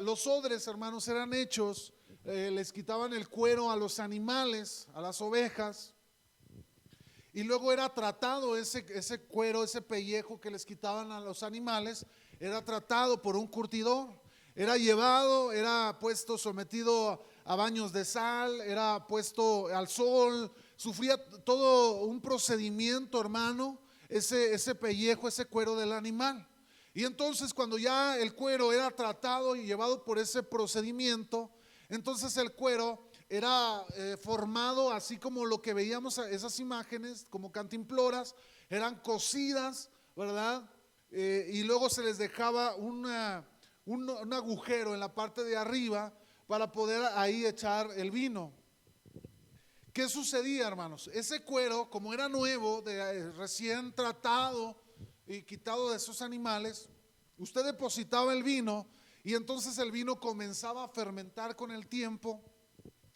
Los 0.00 0.26
odres, 0.26 0.66
hermanos, 0.66 1.08
eran 1.08 1.34
hechos, 1.34 1.92
eh, 2.24 2.50
les 2.52 2.72
quitaban 2.72 3.12
el 3.12 3.28
cuero 3.28 3.70
a 3.70 3.76
los 3.76 3.98
animales, 3.98 4.86
a 4.94 5.00
las 5.00 5.20
ovejas, 5.20 5.94
y 7.32 7.42
luego 7.42 7.72
era 7.72 7.92
tratado 7.92 8.56
ese, 8.56 8.86
ese 8.90 9.20
cuero, 9.20 9.64
ese 9.64 9.82
pellejo 9.82 10.40
que 10.40 10.50
les 10.50 10.64
quitaban 10.64 11.10
a 11.10 11.20
los 11.20 11.42
animales, 11.42 12.06
era 12.38 12.64
tratado 12.64 13.20
por 13.20 13.36
un 13.36 13.48
curtidor, 13.48 14.08
era 14.54 14.76
llevado, 14.76 15.50
era 15.50 15.98
puesto, 16.00 16.38
sometido 16.38 17.26
a 17.44 17.56
baños 17.56 17.92
de 17.92 18.04
sal, 18.04 18.60
era 18.60 19.04
puesto 19.08 19.66
al 19.66 19.88
sol, 19.88 20.54
sufría 20.76 21.16
todo 21.44 22.04
un 22.04 22.20
procedimiento, 22.20 23.20
hermano, 23.20 23.78
ese, 24.08 24.54
ese 24.54 24.74
pellejo, 24.74 25.28
ese 25.28 25.46
cuero 25.46 25.76
del 25.76 25.92
animal. 25.92 26.46
Y 26.92 27.04
entonces 27.04 27.52
cuando 27.52 27.76
ya 27.76 28.16
el 28.18 28.34
cuero 28.34 28.72
era 28.72 28.90
tratado 28.90 29.56
y 29.56 29.66
llevado 29.66 30.04
por 30.04 30.18
ese 30.18 30.42
procedimiento, 30.42 31.50
entonces 31.88 32.36
el 32.36 32.52
cuero 32.52 33.08
era 33.28 33.84
eh, 33.96 34.16
formado 34.22 34.92
así 34.92 35.18
como 35.18 35.44
lo 35.44 35.60
que 35.60 35.74
veíamos 35.74 36.18
esas 36.18 36.60
imágenes, 36.60 37.26
como 37.30 37.50
cantimploras, 37.50 38.34
eran 38.70 39.00
cocidas, 39.00 39.90
¿verdad? 40.14 40.70
Eh, 41.10 41.50
y 41.52 41.62
luego 41.64 41.90
se 41.90 42.02
les 42.02 42.18
dejaba 42.18 42.76
un, 42.76 43.06
un 43.86 44.32
agujero 44.32 44.94
en 44.94 45.00
la 45.00 45.12
parte 45.12 45.42
de 45.42 45.56
arriba 45.56 46.16
para 46.46 46.70
poder 46.70 47.02
ahí 47.14 47.44
echar 47.44 47.88
el 47.96 48.10
vino. 48.10 48.52
¿Qué 49.94 50.08
sucedía, 50.08 50.66
hermanos? 50.66 51.08
Ese 51.14 51.42
cuero, 51.42 51.88
como 51.88 52.12
era 52.12 52.28
nuevo, 52.28 52.82
de, 52.82 52.96
eh, 52.96 53.30
recién 53.30 53.94
tratado 53.94 54.76
y 55.24 55.42
quitado 55.42 55.90
de 55.90 55.98
esos 55.98 56.20
animales, 56.20 56.88
usted 57.38 57.64
depositaba 57.64 58.32
el 58.32 58.42
vino 58.42 58.88
y 59.22 59.34
entonces 59.34 59.78
el 59.78 59.92
vino 59.92 60.18
comenzaba 60.18 60.82
a 60.82 60.88
fermentar 60.88 61.54
con 61.54 61.70
el 61.70 61.86
tiempo. 61.86 62.42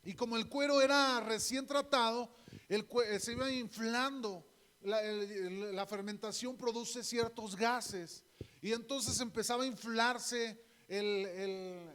Y 0.04 0.14
como 0.14 0.36
el 0.36 0.48
cuero 0.48 0.80
era 0.80 1.18
recién 1.18 1.66
tratado, 1.66 2.32
eh, 2.68 3.18
se 3.18 3.32
iba 3.32 3.50
inflando. 3.50 4.46
La, 4.82 5.84
fermentación 5.84 6.56
produce 6.56 7.02
ciertos 7.02 7.56
gases. 7.56 8.22
Y 8.62 8.72
entonces 8.72 9.18
empezaba 9.18 9.64
a 9.64 9.66
inflarse 9.66 10.64
el, 10.86 11.26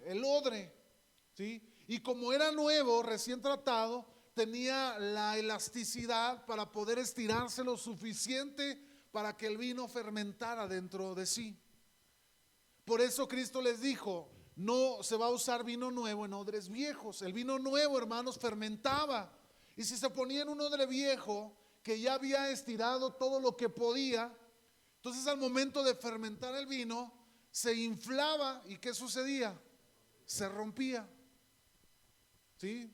el 0.06 0.22
odre. 0.26 0.76
¿sí? 1.32 1.66
Y 1.88 2.02
como 2.02 2.34
era 2.34 2.52
nuevo, 2.52 3.02
recién 3.02 3.40
tratado, 3.40 4.13
tenía 4.34 4.98
la 5.00 5.38
elasticidad 5.38 6.46
para 6.46 6.72
poder 6.72 7.00
estirarse 7.00 7.64
lo 7.64 7.78
suficiente 7.78 8.82
para 9.12 9.38
que 9.38 9.48
el 9.48 9.58
vino 9.58 9.88
fermentara 9.88 10.68
dentro 10.68 11.14
de 11.14 11.26
sí. 11.26 11.58
Por 12.86 13.00
eso 13.00 13.28
Cristo 13.28 13.62
les 13.62 13.80
dijo, 13.82 14.30
no 14.56 15.04
se 15.04 15.16
va 15.16 15.28
a 15.28 15.32
usar 15.32 15.64
vino 15.64 15.92
nuevo 15.92 16.26
en 16.26 16.34
odres 16.34 16.70
viejos. 16.70 17.22
El 17.22 17.34
vino 17.34 17.60
nuevo, 17.60 17.98
hermanos, 17.98 18.38
fermentaba. 18.38 19.32
Y 19.76 19.84
si 19.84 19.98
se 19.98 20.10
ponía 20.10 20.42
en 20.42 20.50
un 20.50 20.62
odre 20.62 20.86
viejo 20.86 21.56
que 21.82 22.00
ya 22.00 22.16
había 22.16 22.50
estirado 22.50 23.14
todo 23.14 23.40
lo 23.40 23.56
que 23.56 23.70
podía, 23.70 24.36
entonces 24.96 25.28
al 25.28 25.38
momento 25.38 25.84
de 25.84 25.96
fermentar 25.96 26.56
el 26.56 26.66
vino, 26.66 27.14
se 27.52 27.74
inflaba 27.76 28.64
y 28.66 28.78
¿qué 28.78 28.94
sucedía? 28.94 29.60
Se 30.26 30.50
rompía. 30.50 31.08
¿Sí? 32.58 32.92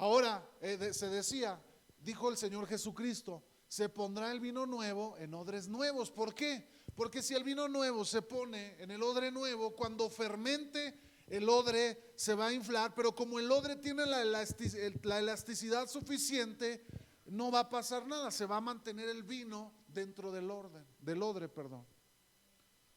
Ahora 0.00 0.42
eh, 0.62 0.94
se 0.94 1.10
decía, 1.10 1.62
dijo 1.98 2.30
el 2.30 2.38
Señor 2.38 2.66
Jesucristo, 2.66 3.44
se 3.68 3.90
pondrá 3.90 4.32
el 4.32 4.40
vino 4.40 4.64
nuevo 4.64 5.14
en 5.18 5.34
odres 5.34 5.68
nuevos. 5.68 6.10
¿Por 6.10 6.34
qué? 6.34 6.66
Porque 6.96 7.20
si 7.20 7.34
el 7.34 7.44
vino 7.44 7.68
nuevo 7.68 8.06
se 8.06 8.22
pone 8.22 8.80
en 8.82 8.90
el 8.90 9.02
odre 9.02 9.30
nuevo, 9.30 9.76
cuando 9.76 10.08
fermente 10.08 10.98
el 11.26 11.46
odre 11.50 12.14
se 12.16 12.34
va 12.34 12.46
a 12.46 12.52
inflar, 12.54 12.94
pero 12.94 13.14
como 13.14 13.38
el 13.38 13.52
odre 13.52 13.76
tiene 13.76 14.06
la, 14.06 14.22
elasticidad 14.22 15.86
suficiente, 15.86 16.82
no 17.26 17.50
va 17.50 17.60
a 17.60 17.68
pasar 17.68 18.06
nada, 18.06 18.30
se 18.30 18.46
va 18.46 18.56
a 18.56 18.62
mantener 18.62 19.10
el 19.10 19.22
vino 19.22 19.74
dentro 19.86 20.32
del 20.32 20.50
orden, 20.50 20.86
del 20.98 21.22
odre, 21.22 21.50
perdón. 21.50 21.84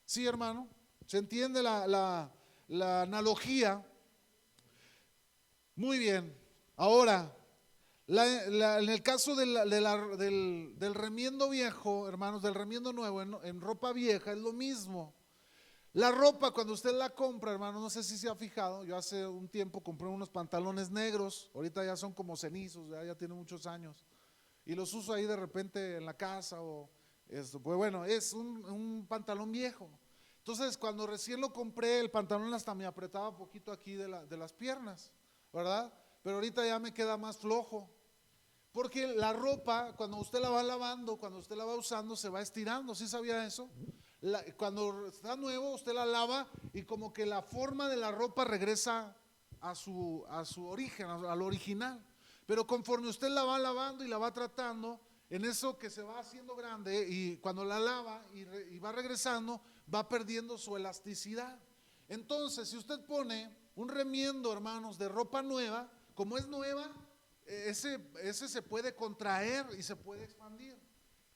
Sí, 0.05 0.25
hermano, 0.25 0.69
¿se 1.05 1.17
entiende 1.17 1.61
la, 1.61 2.31
la 2.69 3.01
analogía? 3.01 3.85
Muy 5.75 5.99
bien. 5.99 6.42
Ahora, 6.75 7.35
en 8.07 8.89
el 8.89 9.01
caso 9.03 9.35
del, 9.35 10.93
remiendo 10.93 11.49
viejo, 11.49 12.07
hermanos, 12.07 12.41
del 12.41 12.55
remiendo 12.55 12.93
nuevo 12.93 13.21
en, 13.21 13.61
ropa 13.61 13.93
vieja 13.93 14.31
es 14.31 14.37
lo 14.39 14.53
mismo. 14.53 15.13
La 15.93 16.11
ropa, 16.11 16.51
cuando 16.51 16.73
usted 16.73 16.91
la 16.93 17.11
compra, 17.11 17.51
hermano, 17.51 17.79
no 17.79 17.89
sé 17.89 18.03
si 18.03 18.17
se 18.17 18.27
ha 18.27 18.35
fijado, 18.35 18.83
yo 18.83 18.97
hace 18.97 19.27
un 19.27 19.47
tiempo 19.47 19.81
compré 19.81 20.07
unos 20.07 20.29
pantalones 20.31 20.89
negros, 20.89 21.51
ahorita 21.53 21.85
ya 21.85 21.95
son 21.95 22.13
como 22.13 22.35
cenizos, 22.35 22.89
ya, 22.89 23.03
ya 23.03 23.15
tienen 23.15 23.37
muchos 23.37 23.67
años. 23.67 24.03
y 24.65 24.75
los 24.75 24.93
uso 24.93 25.13
ahí 25.13 25.25
de 25.25 25.35
repente 25.35 25.97
en 25.97 26.05
la 26.05 26.15
casa 26.15 26.61
o 26.61 26.89
esto. 27.29 27.59
Pues 27.61 27.77
bueno, 27.77 28.05
es 28.05 28.33
un, 28.33 29.05
pantalón 29.07 29.51
viejo. 29.51 29.89
Entonces, 30.39 30.77
cuando 30.77 31.07
recién 31.07 31.41
lo 31.41 31.53
compré, 31.53 31.99
el 31.99 32.11
pantalón 32.11 32.53
hasta 32.53 32.75
me 32.75 32.85
apretaba 32.85 33.29
un 33.29 33.37
poquito 33.37 33.71
aquí 33.71 33.93
de, 33.95 34.07
la- 34.07 34.25
de 34.25 34.37
las 34.37 34.53
piernas, 34.53 35.11
¿verdad? 35.53 35.93
Pero 36.23 36.37
ahorita 36.37 36.65
ya 36.65 36.79
me 36.79 36.93
queda 36.93 37.17
más 37.17 37.37
flojo. 37.37 37.91
Porque 38.71 39.07
la 39.07 39.33
ropa, 39.33 39.93
cuando 39.95 40.17
usted 40.17 40.39
la 40.39 40.49
va 40.49 40.63
lavando, 40.63 41.17
cuando 41.17 41.37
usted 41.37 41.55
la 41.55 41.65
va 41.65 41.75
usando, 41.75 42.15
se 42.15 42.29
va 42.29 42.41
estirando. 42.41 42.95
¿Sí 42.95 43.07
sabía 43.07 43.45
eso? 43.45 43.69
Cuando 44.57 45.07
está 45.07 45.35
nuevo, 45.35 45.75
usted 45.75 45.93
la 45.93 46.05
lava 46.05 46.47
y 46.73 46.83
como 46.83 47.13
que 47.13 47.25
la 47.25 47.41
forma 47.41 47.89
de 47.89 47.97
la 47.97 48.11
ropa 48.11 48.45
regresa 48.45 49.15
a 49.59 49.75
su, 49.75 50.25
a 50.29 50.43
su 50.45 50.65
origen, 50.65 51.07
al 51.07 51.41
original. 51.41 52.03
Pero 52.47 52.65
conforme 52.65 53.09
usted 53.09 53.29
la 53.29 53.43
va 53.43 53.59
lavando 53.59 54.03
y 54.03 54.07
la 54.07 54.17
va 54.17 54.33
tratando, 54.33 54.99
en 55.29 55.45
eso 55.45 55.77
que 55.77 55.89
se 55.89 56.01
va 56.01 56.19
haciendo 56.19 56.55
grande 56.55 57.07
y 57.09 57.37
cuando 57.37 57.65
la 57.65 57.79
lava 57.79 58.25
y, 58.33 58.41
y 58.73 58.79
va 58.79 58.91
regresando, 58.91 59.61
va 59.93 60.07
perdiendo 60.07 60.57
su 60.57 60.77
elasticidad. 60.77 61.59
Entonces, 62.07 62.69
si 62.69 62.77
usted 62.77 63.05
pone 63.05 63.55
un 63.75 63.89
remiendo, 63.89 64.53
hermanos, 64.53 64.97
de 64.97 65.09
ropa 65.09 65.41
nueva, 65.41 65.91
como 66.13 66.37
es 66.37 66.47
nueva, 66.47 66.91
ese, 67.45 67.99
ese 68.21 68.47
se 68.47 68.61
puede 68.61 68.95
contraer 68.95 69.65
y 69.77 69.83
se 69.83 69.95
puede 69.95 70.23
expandir. 70.23 70.77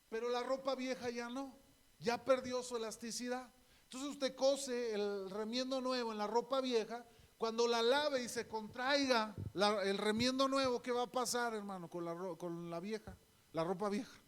Pero 0.09 0.29
la 0.29 0.43
ropa 0.43 0.75
vieja 0.75 1.09
ya 1.09 1.29
no, 1.29 1.55
ya 1.99 2.23
perdió 2.23 2.63
su 2.63 2.77
elasticidad. 2.77 3.49
Entonces 3.83 4.11
usted 4.11 4.35
cose 4.35 4.93
el 4.93 5.29
remiendo 5.29 5.81
nuevo 5.81 6.11
en 6.11 6.17
la 6.17 6.27
ropa 6.27 6.61
vieja, 6.61 7.05
cuando 7.37 7.67
la 7.67 7.81
lave 7.81 8.23
y 8.23 8.29
se 8.29 8.47
contraiga 8.47 9.35
el 9.83 9.97
remiendo 9.97 10.47
nuevo, 10.47 10.81
¿qué 10.81 10.91
va 10.91 11.03
a 11.03 11.11
pasar, 11.11 11.53
hermano, 11.53 11.89
con 11.89 12.03
la, 12.03 12.15
con 12.35 12.69
la 12.69 12.79
vieja, 12.79 13.15
la 13.53 13.63
ropa 13.63 13.89
vieja? 13.89 14.19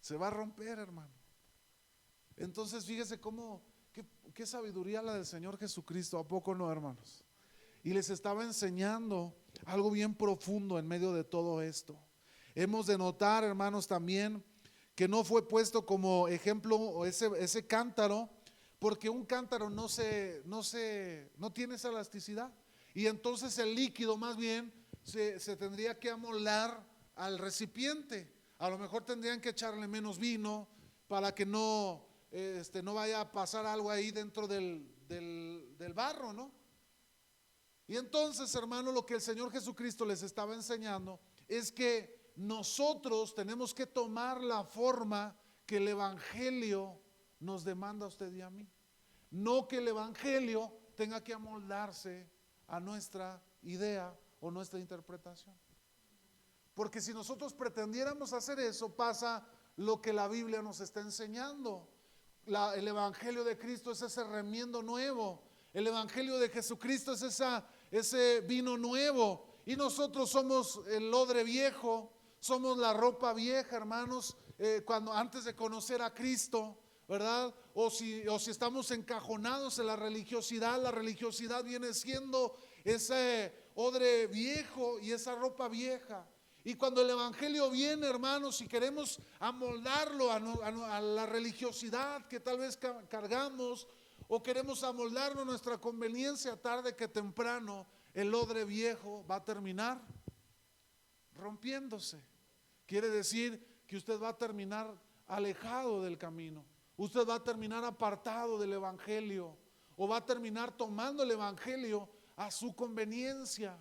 Se 0.00 0.16
va 0.16 0.28
a 0.28 0.30
romper, 0.30 0.78
hermano. 0.78 1.12
Entonces 2.36 2.84
fíjese 2.84 3.20
cómo, 3.20 3.62
qué, 3.92 4.04
qué 4.34 4.44
sabiduría 4.44 5.02
la 5.02 5.14
del 5.14 5.24
Señor 5.26 5.56
Jesucristo, 5.56 6.18
¿a 6.18 6.26
poco 6.26 6.54
no, 6.54 6.70
hermanos? 6.70 7.25
Y 7.86 7.94
les 7.94 8.10
estaba 8.10 8.42
enseñando 8.42 9.32
algo 9.64 9.92
bien 9.92 10.12
profundo 10.12 10.76
en 10.76 10.88
medio 10.88 11.12
de 11.12 11.22
todo 11.22 11.62
esto. 11.62 11.96
Hemos 12.56 12.88
de 12.88 12.98
notar, 12.98 13.44
hermanos, 13.44 13.86
también 13.86 14.42
que 14.96 15.06
no 15.06 15.22
fue 15.22 15.46
puesto 15.46 15.86
como 15.86 16.26
ejemplo 16.26 17.06
ese, 17.06 17.64
cántaro, 17.68 18.28
porque 18.80 19.08
un 19.08 19.24
cántaro 19.24 19.70
no 19.70 19.88
se, 19.88 20.42
no 20.46 20.64
se, 20.64 21.30
no 21.36 21.52
tiene 21.52 21.76
esa 21.76 21.90
elasticidad. 21.90 22.52
Y 22.92 23.06
entonces 23.06 23.56
el 23.58 23.76
líquido 23.76 24.16
más 24.16 24.36
bien 24.36 24.72
se, 25.04 25.38
se 25.38 25.56
tendría 25.56 25.96
que 25.96 26.10
amoldar 26.10 26.84
al 27.14 27.38
recipiente. 27.38 28.28
A 28.58 28.68
lo 28.68 28.78
mejor 28.78 29.04
tendrían 29.04 29.40
que 29.40 29.50
echarle 29.50 29.86
menos 29.86 30.18
vino 30.18 30.66
para 31.06 31.32
que 31.32 31.46
no, 31.46 32.04
este, 32.32 32.82
no 32.82 32.94
vaya 32.94 33.20
a 33.20 33.30
pasar 33.30 33.64
algo 33.64 33.92
ahí 33.92 34.10
dentro 34.10 34.48
del, 34.48 34.92
del 35.06 35.92
barro, 35.94 36.32
¿no? 36.32 36.65
Y 37.88 37.96
entonces, 37.96 38.54
hermano, 38.54 38.90
lo 38.90 39.06
que 39.06 39.14
el 39.14 39.20
Señor 39.20 39.52
Jesucristo 39.52 40.04
les 40.04 40.22
estaba 40.22 40.54
enseñando 40.54 41.20
es 41.46 41.70
que 41.70 42.32
nosotros 42.36 43.34
tenemos 43.34 43.72
que 43.72 43.86
tomar 43.86 44.40
la 44.40 44.64
forma 44.64 45.36
que 45.64 45.76
el 45.78 45.88
Evangelio 45.88 47.00
nos 47.40 47.64
demanda 47.64 48.04
a 48.04 48.08
usted 48.08 48.32
y 48.32 48.40
a 48.40 48.50
mí. 48.50 48.68
No 49.30 49.68
que 49.68 49.78
el 49.78 49.88
Evangelio 49.88 50.72
tenga 50.94 51.22
que 51.22 51.34
amoldarse 51.34 52.28
a 52.66 52.80
nuestra 52.80 53.42
idea 53.62 54.16
o 54.40 54.50
nuestra 54.50 54.78
interpretación. 54.78 55.56
Porque 56.74 57.00
si 57.00 57.14
nosotros 57.14 57.54
pretendiéramos 57.54 58.32
hacer 58.32 58.58
eso, 58.60 58.94
pasa 58.94 59.46
lo 59.76 60.02
que 60.02 60.12
la 60.12 60.28
Biblia 60.28 60.60
nos 60.60 60.80
está 60.80 61.00
enseñando. 61.00 61.88
El 62.46 62.86
Evangelio 62.86 63.44
de 63.44 63.56
Cristo 63.56 63.92
es 63.92 64.02
ese 64.02 64.24
remiendo 64.24 64.82
nuevo. 64.82 65.42
El 65.72 65.86
Evangelio 65.86 66.38
de 66.38 66.48
Jesucristo 66.48 67.12
es 67.12 67.22
esa, 67.22 67.66
ese 67.90 68.40
vino 68.42 68.76
nuevo. 68.76 69.44
Y 69.66 69.76
nosotros 69.76 70.30
somos 70.30 70.80
el 70.88 71.12
odre 71.12 71.42
viejo, 71.44 72.12
somos 72.38 72.78
la 72.78 72.92
ropa 72.92 73.32
vieja, 73.32 73.76
hermanos, 73.76 74.36
eh, 74.58 74.82
cuando 74.86 75.12
antes 75.12 75.44
de 75.44 75.54
conocer 75.54 76.00
a 76.02 76.14
Cristo, 76.14 76.78
¿verdad? 77.08 77.54
O 77.74 77.90
si, 77.90 78.26
o 78.28 78.38
si 78.38 78.50
estamos 78.50 78.90
encajonados 78.90 79.78
en 79.78 79.86
la 79.86 79.96
religiosidad, 79.96 80.80
la 80.80 80.90
religiosidad 80.90 81.64
viene 81.64 81.92
siendo 81.94 82.56
ese 82.84 83.70
odre 83.74 84.26
viejo 84.28 84.98
y 85.00 85.12
esa 85.12 85.34
ropa 85.34 85.68
vieja. 85.68 86.26
Y 86.64 86.74
cuando 86.74 87.02
el 87.02 87.10
Evangelio 87.10 87.70
viene, 87.70 88.08
hermanos, 88.08 88.60
y 88.60 88.66
queremos 88.66 89.20
amoldarlo 89.38 90.32
a, 90.32 91.00
la 91.00 91.26
religiosidad 91.26 92.26
que 92.26 92.40
tal 92.40 92.58
vez 92.58 92.76
ca- 92.76 93.06
cargamos, 93.08 93.86
o 94.28 94.42
queremos 94.42 94.82
amoldarlo 94.82 95.42
a 95.42 95.44
nuestra 95.44 95.78
conveniencia 95.78 96.60
tarde 96.60 96.96
que 96.96 97.08
temprano, 97.08 97.86
el 98.14 98.34
odre 98.34 98.64
viejo 98.64 99.24
va 99.30 99.36
a 99.36 99.44
terminar 99.44 100.00
rompiéndose. 101.36 102.22
Quiere 102.86 103.08
decir 103.10 103.82
que 103.86 103.96
usted 103.96 104.20
va 104.20 104.30
a 104.30 104.38
terminar 104.38 104.92
alejado 105.26 106.02
del 106.02 106.18
camino. 106.18 106.64
Usted 106.96 107.26
va 107.28 107.36
a 107.36 107.44
terminar 107.44 107.84
apartado 107.84 108.58
del 108.58 108.72
Evangelio. 108.72 109.56
O 109.96 110.06
va 110.08 110.18
a 110.18 110.24
terminar 110.24 110.76
tomando 110.76 111.22
el 111.22 111.30
Evangelio 111.30 112.08
a 112.36 112.50
su 112.50 112.74
conveniencia. 112.74 113.78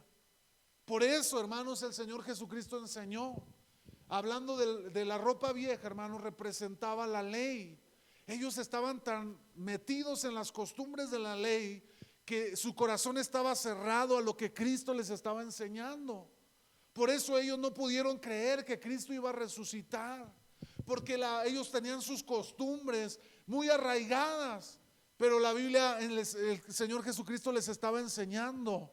Por 0.86 1.04
eso, 1.04 1.40
hermanos, 1.40 1.82
el 1.84 1.94
Señor 1.94 2.24
Jesucristo 2.24 2.78
enseñó. 2.80 3.36
Hablando 4.08 4.56
del- 4.56 4.94
de, 4.94 5.04
la 5.06 5.18
ropa 5.18 5.52
vieja, 5.52 5.88
hermanos, 5.88 6.22
representaba 6.22 7.08
la 7.08 7.24
ley. 7.24 7.80
Ellos 8.28 8.58
estaban 8.58 9.04
tan 9.04 9.38
metidos 9.54 10.24
en 10.24 10.34
las 10.34 10.52
costumbres 10.52 11.12
de 11.12 11.20
la 11.20 11.36
ley 11.36 11.84
que 12.26 12.56
su 12.56 12.74
corazón 12.74 13.18
estaba 13.20 13.56
cerrado 13.56 14.18
a 14.18 14.22
lo 14.22 14.36
que 14.36 14.52
Cristo 14.52 14.94
les 14.94 15.12
estaba 15.12 15.44
enseñando. 15.44 16.32
Por 16.92 17.10
eso 17.10 17.38
ellos 17.38 17.60
no 17.60 17.74
pudieron 17.74 18.18
creer 18.18 18.66
que 18.66 18.80
Cristo 18.80 19.14
iba 19.14 19.30
a 19.30 19.34
resucitar, 19.34 20.34
porque 20.86 21.20
ellos 21.46 21.72
tenían 21.72 22.02
sus 22.02 22.24
costumbres 22.24 23.20
muy 23.46 23.70
arraigadas, 23.70 24.80
pero 25.18 25.40
la 25.40 25.54
Biblia, 25.54 26.00
el 26.00 26.26
Señor 26.74 27.04
Jesucristo 27.04 27.52
les 27.52 27.68
estaba 27.68 28.00
enseñando. 28.00 28.92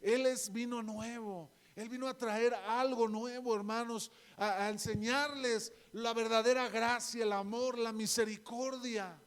Él 0.00 0.26
es 0.26 0.52
vino 0.52 0.82
nuevo, 0.82 1.50
Él 1.80 1.88
vino 1.88 2.06
a 2.06 2.16
traer 2.16 2.52
algo 2.54 3.08
nuevo, 3.08 3.56
hermanos, 3.56 4.10
a, 4.36 4.68
enseñarles 4.68 5.72
la 5.92 6.12
verdadera 6.12 6.68
gracia, 6.68 7.24
el 7.24 7.32
amor, 7.32 7.78
la 7.78 7.92
misericordia. 7.92 9.18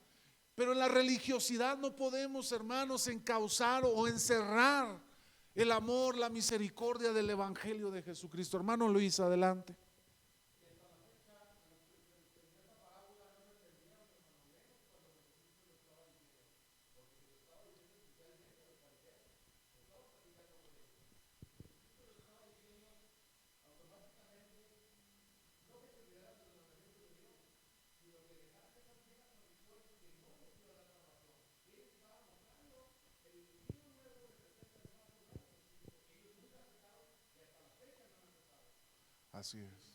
Pero 0.53 0.73
en 0.73 0.79
la 0.79 0.87
religiosidad 0.87 1.77
no 1.77 1.95
podemos, 1.95 2.51
hermanos, 2.51 3.07
encauzar 3.07 3.83
o 3.85 4.07
encerrar 4.07 5.01
el 5.55 5.71
amor, 5.71 6.15
la 6.15 6.29
misericordia 6.29 7.11
del 7.11 7.29
Evangelio 7.31 7.89
de 7.89 8.03
Jesucristo. 8.03 8.57
Hermano 8.57 8.87
Luis, 8.87 9.19
adelante. 9.19 9.75
Así 39.43 39.59
es. 39.59 39.93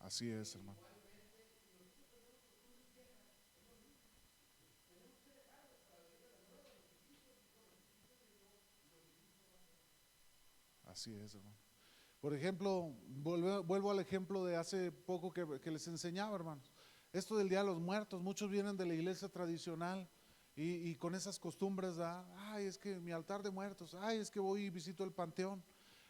Así 0.00 0.30
es, 0.30 0.54
hermano. 0.54 0.78
Así 10.84 11.14
es, 11.14 11.34
hermano. 11.34 11.56
Por 12.20 12.34
ejemplo, 12.34 12.92
vuelvo, 13.06 13.90
al 13.90 14.00
ejemplo 14.00 14.44
de 14.44 14.56
hace 14.56 14.92
poco 14.92 15.32
que, 15.32 15.58
que 15.62 15.70
les 15.70 15.88
enseñaba, 15.88 16.36
hermanos. 16.36 16.70
Esto 17.14 17.38
del 17.38 17.48
Día 17.48 17.60
de 17.60 17.66
los 17.68 17.80
Muertos, 17.80 18.20
muchos 18.20 18.50
vienen 18.50 18.76
de 18.76 18.84
la 18.84 18.92
iglesia 18.92 19.30
tradicional 19.30 20.06
y, 20.58 20.94
con 20.94 21.14
esas 21.14 21.38
costumbres, 21.38 21.98
¿verdad? 21.98 22.24
ay, 22.50 22.64
es 22.64 22.78
que 22.78 22.96
mi 22.96 23.12
altar 23.12 23.42
de 23.42 23.50
muertos, 23.50 23.94
ay, 23.94 24.18
es 24.18 24.30
que 24.30 24.40
voy 24.40 24.64
y 24.64 24.70
visito 24.70 25.04
el 25.04 25.12
panteón. 25.12 25.62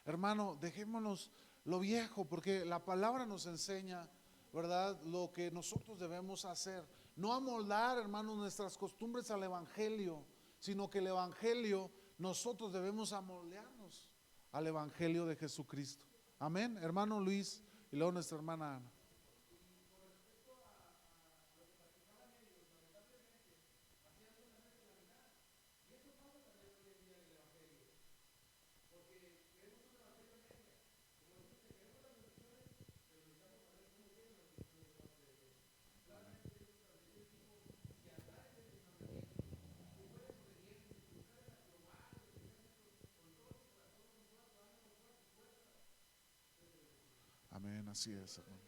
Hermano, 0.04 0.56
dejémonos 0.60 1.32
lo 1.64 1.80
viejo, 1.80 2.24
porque 2.24 2.64
la 2.64 2.84
palabra 2.84 3.26
nos 3.26 3.46
enseña, 3.46 4.08
¿verdad? 4.52 4.96
Lo 5.02 5.32
que 5.32 5.50
nosotros 5.50 5.98
debemos 5.98 6.44
hacer. 6.44 6.86
No 7.16 7.32
amoldar, 7.32 7.98
hermano, 7.98 8.36
nuestras 8.36 8.78
costumbres 8.78 9.32
al 9.32 9.42
Evangelio, 9.42 10.24
sino 10.60 10.88
que 10.88 10.98
el 10.98 11.08
Evangelio, 11.08 11.90
nosotros 12.18 12.72
debemos 12.72 13.12
amoldearnos 13.12 14.08
al 14.52 14.68
Evangelio 14.68 15.26
de 15.26 15.34
Jesucristo. 15.34 16.06
Amén, 16.38 16.78
hermano 16.80 17.18
Luis 17.18 17.64
y 17.90 17.96
luego 17.96 18.12
nuestra 18.12 18.36
hermana 18.36 18.76
Ana. 18.76 18.92
Amén, 47.56 47.85
así 47.96 48.12
es, 48.12 48.36
hermano. 48.36 48.60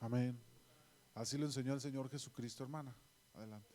Amén. 0.00 0.38
Así 1.14 1.38
lo 1.38 1.46
enseñó 1.46 1.72
el 1.72 1.80
Señor 1.80 2.10
Jesucristo, 2.10 2.62
hermana. 2.62 2.94
Adelante. 3.32 3.74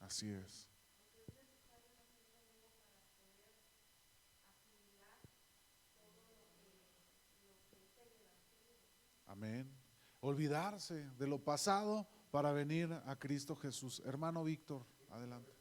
Así 0.00 0.28
es. 0.28 0.72
Amén. 9.32 9.66
Olvidarse 10.24 11.10
de 11.18 11.26
lo 11.26 11.42
pasado 11.42 12.06
para 12.30 12.52
venir 12.52 12.92
a 13.06 13.16
Cristo 13.16 13.56
Jesús. 13.56 14.00
Hermano 14.06 14.44
Víctor, 14.44 14.86
adelante. 15.10 15.52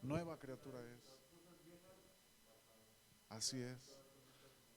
Nueva 0.00 0.38
criatura 0.38 0.80
es. 0.80 1.18
Así 3.28 3.60
es. 3.60 3.78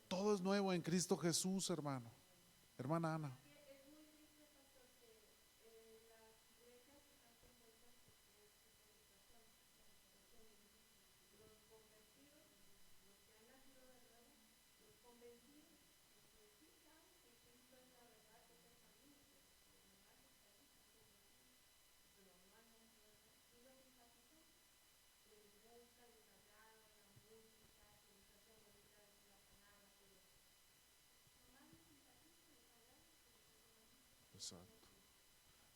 Todo 0.09 0.35
es 0.35 0.41
nuevo 0.41 0.73
en 0.73 0.81
Cristo 0.81 1.15
Jesús, 1.15 1.69
hermano. 1.69 2.11
Hermana 2.77 3.15
Ana. 3.15 3.37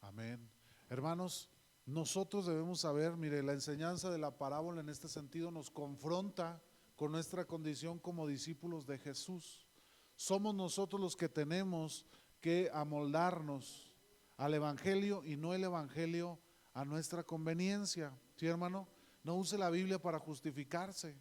Amén. 0.02 0.50
Hermanos, 0.90 1.50
nosotros 1.86 2.48
debemos 2.48 2.80
saber, 2.80 3.16
mire, 3.16 3.44
la 3.44 3.54
enseñanza 3.54 4.10
de 4.10 4.18
la 4.18 4.38
parábola 4.38 4.82
en 4.82 4.90
este 4.90 5.08
sentido 5.08 5.52
nos 5.52 5.70
confronta 5.70 6.62
con 6.96 7.12
nuestra 7.12 7.46
condición 7.46 8.00
como 8.00 8.26
discípulos 8.26 8.88
de 8.88 8.98
Jesús. 8.98 9.68
Somos 10.16 10.56
nosotros 10.56 11.00
los 11.00 11.16
que 11.16 11.30
tenemos 11.30 12.06
que 12.42 12.72
amoldarnos 12.74 13.92
al 14.38 14.54
Evangelio 14.56 15.24
y 15.24 15.36
no 15.36 15.54
el 15.54 15.64
Evangelio 15.64 16.40
a 16.74 16.86
nuestra 16.86 17.24
conveniencia. 17.24 18.18
¿Sí, 18.36 18.48
hermano? 18.48 18.88
No 19.24 19.36
use 19.36 19.58
la 19.58 19.70
Biblia 19.70 20.00
para 20.00 20.20
justificarse. 20.20 21.16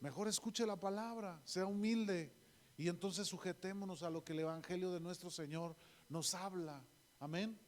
Mejor 0.00 0.26
escuche 0.26 0.66
la 0.66 0.76
palabra, 0.76 1.40
sea 1.44 1.66
humilde 1.66 2.32
y 2.76 2.88
entonces 2.88 3.28
sujetémonos 3.28 4.02
a 4.02 4.10
lo 4.10 4.24
que 4.24 4.32
el 4.32 4.40
Evangelio 4.40 4.92
de 4.92 5.00
nuestro 5.00 5.30
Señor 5.30 5.76
nos 6.08 6.34
habla. 6.34 6.82
Amén. 7.20 7.58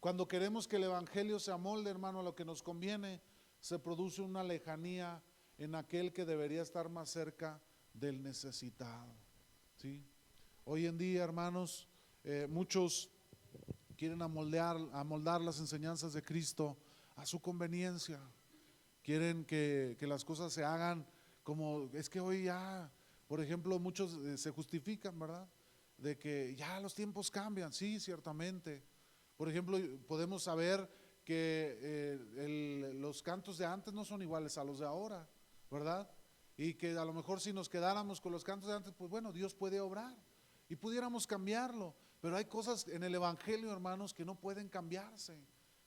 Cuando 0.00 0.28
queremos 0.28 0.68
que 0.68 0.76
el 0.76 0.84
Evangelio 0.84 1.38
se 1.38 1.50
amolde, 1.50 1.90
hermano, 1.90 2.20
a 2.20 2.22
lo 2.22 2.34
que 2.34 2.44
nos 2.44 2.62
conviene, 2.62 3.22
se 3.60 3.78
produce 3.78 4.20
una 4.20 4.42
lejanía 4.42 5.22
en 5.56 5.74
aquel 5.74 6.12
que 6.12 6.24
debería 6.24 6.62
estar 6.62 6.88
más 6.88 7.10
cerca 7.10 7.60
del 7.94 8.22
necesitado. 8.22 9.14
¿sí? 9.76 10.04
Hoy 10.64 10.86
en 10.86 10.98
día, 10.98 11.24
hermanos, 11.24 11.88
eh, 12.24 12.46
muchos 12.50 13.10
quieren 13.96 14.20
amoldear, 14.20 14.76
amoldar 14.92 15.40
las 15.40 15.60
enseñanzas 15.60 16.12
de 16.12 16.22
Cristo 16.22 16.76
a 17.16 17.24
su 17.24 17.40
conveniencia. 17.40 18.20
Quieren 19.02 19.44
que, 19.44 19.96
que 19.98 20.06
las 20.06 20.24
cosas 20.24 20.52
se 20.52 20.64
hagan 20.64 21.06
como, 21.42 21.90
es 21.92 22.08
que 22.08 22.20
hoy 22.20 22.44
ya, 22.44 22.90
por 23.28 23.40
ejemplo, 23.40 23.78
muchos 23.78 24.14
eh, 24.24 24.36
se 24.36 24.50
justifican, 24.50 25.18
¿verdad? 25.18 25.48
De 25.96 26.18
que 26.18 26.54
ya 26.54 26.80
los 26.80 26.94
tiempos 26.94 27.30
cambian, 27.30 27.72
sí, 27.72 28.00
ciertamente. 28.00 28.84
Por 29.36 29.48
ejemplo, 29.48 29.78
podemos 30.06 30.42
saber 30.42 30.88
que 31.24 31.78
eh, 31.80 32.92
los 32.94 33.22
cantos 33.22 33.58
de 33.58 33.66
antes 33.66 33.94
no 33.94 34.04
son 34.04 34.22
iguales 34.22 34.58
a 34.58 34.64
los 34.64 34.78
de 34.78 34.86
ahora, 34.86 35.28
¿verdad? 35.70 36.10
Y 36.56 36.74
que 36.74 36.96
a 36.96 37.04
lo 37.04 37.12
mejor 37.12 37.40
si 37.40 37.52
nos 37.52 37.68
quedáramos 37.68 38.20
con 38.20 38.32
los 38.32 38.44
cantos 38.44 38.68
de 38.68 38.76
antes, 38.76 38.92
pues 38.92 39.10
bueno, 39.10 39.32
Dios 39.32 39.54
puede 39.54 39.80
obrar 39.80 40.16
y 40.68 40.76
pudiéramos 40.76 41.26
cambiarlo. 41.26 41.94
Pero 42.20 42.36
hay 42.36 42.44
cosas 42.44 42.86
en 42.88 43.02
el 43.02 43.14
Evangelio, 43.14 43.72
hermanos, 43.72 44.14
que 44.14 44.24
no 44.24 44.38
pueden 44.38 44.68
cambiarse. 44.68 45.36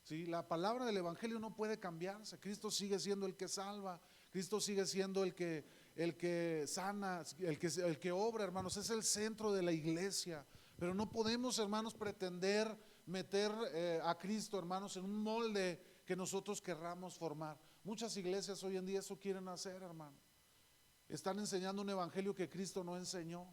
¿sí? 0.03 0.25
La 0.25 0.47
palabra 0.47 0.85
del 0.85 0.97
Evangelio 0.97 1.39
no 1.39 1.55
puede 1.55 1.79
cambiarse. 1.79 2.39
Cristo 2.39 2.69
sigue 2.69 2.99
siendo 2.99 3.25
el 3.25 3.35
que 3.35 3.47
salva. 3.47 4.01
Cristo 4.31 4.59
sigue 4.59 4.85
siendo 4.85 5.23
el 5.23 5.33
que, 5.33 5.65
el 5.97 6.15
que 6.15 6.65
sana, 6.67 7.23
el 7.39 7.99
que, 7.99 8.11
obra, 8.11 8.43
hermanos, 8.43 8.77
es 8.77 8.89
el 8.91 9.03
centro 9.03 9.51
de 9.51 9.63
la 9.63 9.71
iglesia. 9.71 10.45
Pero 10.77 10.93
no 10.93 11.09
podemos, 11.09 11.57
hermanos, 11.57 11.95
pretender 11.95 12.67
meter 13.07 13.51
eh, 13.73 13.99
a 14.03 14.15
Cristo, 14.15 14.59
hermanos, 14.59 14.95
en 14.95 15.05
un 15.05 15.23
molde 15.23 15.81
que 16.05 16.15
nosotros 16.15 16.61
querramos 16.61 17.17
formar. 17.17 17.59
Muchas 17.83 18.15
iglesias 18.15 18.63
hoy 18.63 18.77
en 18.77 18.85
día 18.85 18.99
eso 18.99 19.17
quieren 19.17 19.47
hacer, 19.47 19.81
hermano. 19.81 20.15
Están 21.09 21.39
enseñando 21.39 21.81
un 21.81 21.89
evangelio 21.89 22.35
que 22.35 22.47
Cristo 22.47 22.83
no 22.83 22.95
enseñó. 22.95 23.47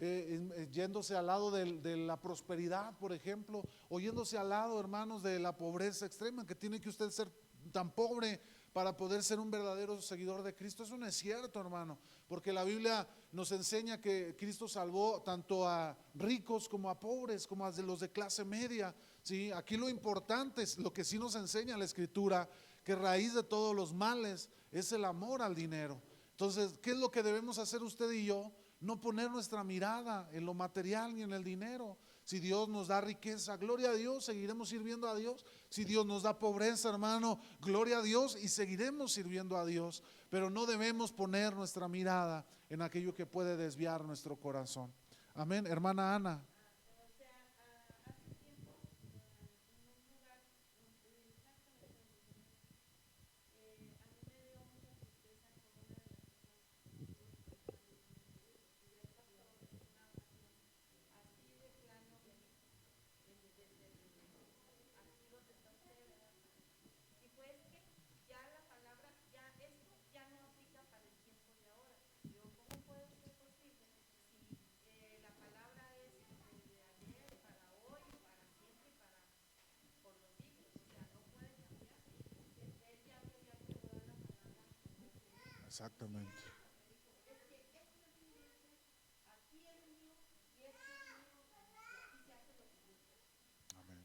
Eh, 0.00 0.48
eh, 0.56 0.68
yéndose 0.70 1.16
al 1.16 1.26
lado 1.26 1.50
de, 1.50 1.80
de, 1.80 1.96
la 1.96 2.20
prosperidad, 2.20 2.96
por 2.98 3.12
ejemplo, 3.12 3.64
o 3.88 3.98
yéndose 3.98 4.38
al 4.38 4.48
lado, 4.50 4.78
hermanos, 4.78 5.24
de 5.24 5.40
la 5.40 5.56
pobreza 5.56 6.06
extrema, 6.06 6.46
que 6.46 6.54
tiene 6.54 6.80
que 6.80 6.88
usted 6.88 7.10
ser 7.10 7.28
tan 7.72 7.90
pobre 7.90 8.40
para 8.72 8.96
poder 8.96 9.22
ser 9.22 9.40
un 9.40 9.50
verdadero 9.50 10.00
seguidor 10.00 10.42
de 10.42 10.54
Cristo. 10.54 10.82
Eso 10.82 10.96
no 10.96 11.06
es 11.06 11.16
cierto, 11.16 11.60
hermano, 11.60 11.98
porque 12.26 12.52
la 12.52 12.64
Biblia 12.64 13.06
nos 13.32 13.52
enseña 13.52 14.00
que 14.00 14.34
Cristo 14.38 14.68
salvó 14.68 15.22
tanto 15.22 15.68
a 15.68 15.96
ricos 16.14 16.68
como 16.68 16.90
a 16.90 16.98
pobres, 16.98 17.46
como 17.46 17.66
a 17.66 17.72
los 17.72 18.00
de 18.00 18.10
clase 18.10 18.44
media. 18.44 18.94
¿sí? 19.22 19.50
Aquí 19.52 19.76
lo 19.76 19.88
importante 19.88 20.62
es 20.62 20.78
lo 20.78 20.92
que 20.92 21.04
sí 21.04 21.18
nos 21.18 21.34
enseña 21.34 21.76
la 21.76 21.84
Escritura, 21.84 22.48
que 22.84 22.94
raíz 22.94 23.34
de 23.34 23.42
todos 23.42 23.74
los 23.74 23.92
males 23.92 24.48
es 24.72 24.92
el 24.92 25.04
amor 25.04 25.42
al 25.42 25.54
dinero. 25.54 26.00
Entonces, 26.30 26.78
¿qué 26.80 26.92
es 26.92 26.96
lo 26.96 27.10
que 27.10 27.22
debemos 27.22 27.58
hacer 27.58 27.82
usted 27.82 28.10
y 28.12 28.26
yo? 28.26 28.52
No 28.80 29.00
poner 29.00 29.30
nuestra 29.30 29.64
mirada 29.64 30.30
en 30.32 30.46
lo 30.46 30.54
material 30.54 31.14
ni 31.14 31.22
en 31.22 31.32
el 31.32 31.42
dinero, 31.42 31.98
si 32.28 32.40
Dios 32.40 32.68
nos 32.68 32.88
da 32.88 33.00
riqueza, 33.00 33.56
gloria 33.56 33.88
a 33.88 33.94
Dios, 33.94 34.26
seguiremos 34.26 34.68
sirviendo 34.68 35.08
a 35.08 35.14
Dios. 35.14 35.46
Si 35.70 35.86
Dios 35.86 36.04
nos 36.04 36.24
da 36.24 36.38
pobreza, 36.38 36.90
hermano, 36.90 37.40
gloria 37.58 38.00
a 38.00 38.02
Dios 38.02 38.36
y 38.36 38.48
seguiremos 38.48 39.14
sirviendo 39.14 39.56
a 39.56 39.64
Dios. 39.64 40.02
Pero 40.28 40.50
no 40.50 40.66
debemos 40.66 41.10
poner 41.10 41.54
nuestra 41.54 41.88
mirada 41.88 42.44
en 42.68 42.82
aquello 42.82 43.14
que 43.14 43.24
puede 43.24 43.56
desviar 43.56 44.04
nuestro 44.04 44.36
corazón. 44.36 44.92
Amén, 45.34 45.66
hermana 45.66 46.14
Ana. 46.14 46.44
Exactamente. 85.88 86.30
Amén. 93.74 94.04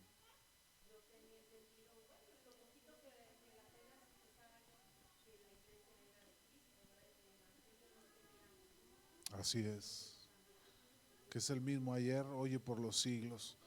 Así 9.37 9.59
es. 9.59 10.29
Que 11.29 11.39
es 11.39 11.49
el 11.49 11.59
mismo 11.59 11.93
ayer, 11.93 12.25
hoy 12.27 12.57
por 12.59 12.79
los 12.79 13.01
siglos. 13.01 13.57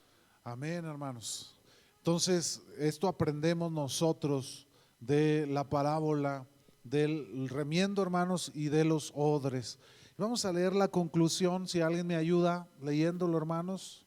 Amén, 0.43 0.87
hermanos. 0.87 1.55
Entonces, 1.99 2.63
esto 2.79 3.09
aprendemos 3.09 3.71
nosotros 3.71 4.67
de 5.01 5.47
la 5.47 5.69
parábola 5.69 6.47
del 6.91 7.49
remiendo, 7.49 8.03
hermanos, 8.03 8.51
y 8.55 8.69
de 8.69 8.85
los 8.85 9.13
odres. 9.15 9.79
Vamos 10.19 10.45
a 10.45 10.53
leer 10.53 10.75
la 10.75 10.89
conclusión, 10.89 11.69
si 11.69 11.81
alguien 11.81 12.07
me 12.07 12.17
ayuda 12.17 12.69
leyéndolo, 12.81 13.37
hermanos. 13.37 14.06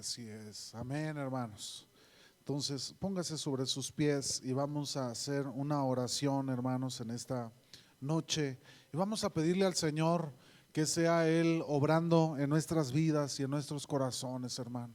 Así 0.00 0.26
es. 0.30 0.74
Amén, 0.74 1.18
hermanos. 1.18 1.86
Entonces, 2.38 2.94
póngase 2.98 3.36
sobre 3.36 3.66
sus 3.66 3.92
pies 3.92 4.40
y 4.42 4.54
vamos 4.54 4.96
a 4.96 5.10
hacer 5.10 5.46
una 5.46 5.84
oración, 5.84 6.48
hermanos, 6.48 7.02
en 7.02 7.10
esta 7.10 7.52
noche. 8.00 8.58
Y 8.94 8.96
vamos 8.96 9.24
a 9.24 9.30
pedirle 9.30 9.66
al 9.66 9.74
Señor 9.74 10.32
que 10.72 10.86
sea 10.86 11.28
Él 11.28 11.62
obrando 11.66 12.38
en 12.38 12.48
nuestras 12.48 12.92
vidas 12.92 13.38
y 13.40 13.42
en 13.42 13.50
nuestros 13.50 13.86
corazones, 13.86 14.58
hermano. 14.58 14.94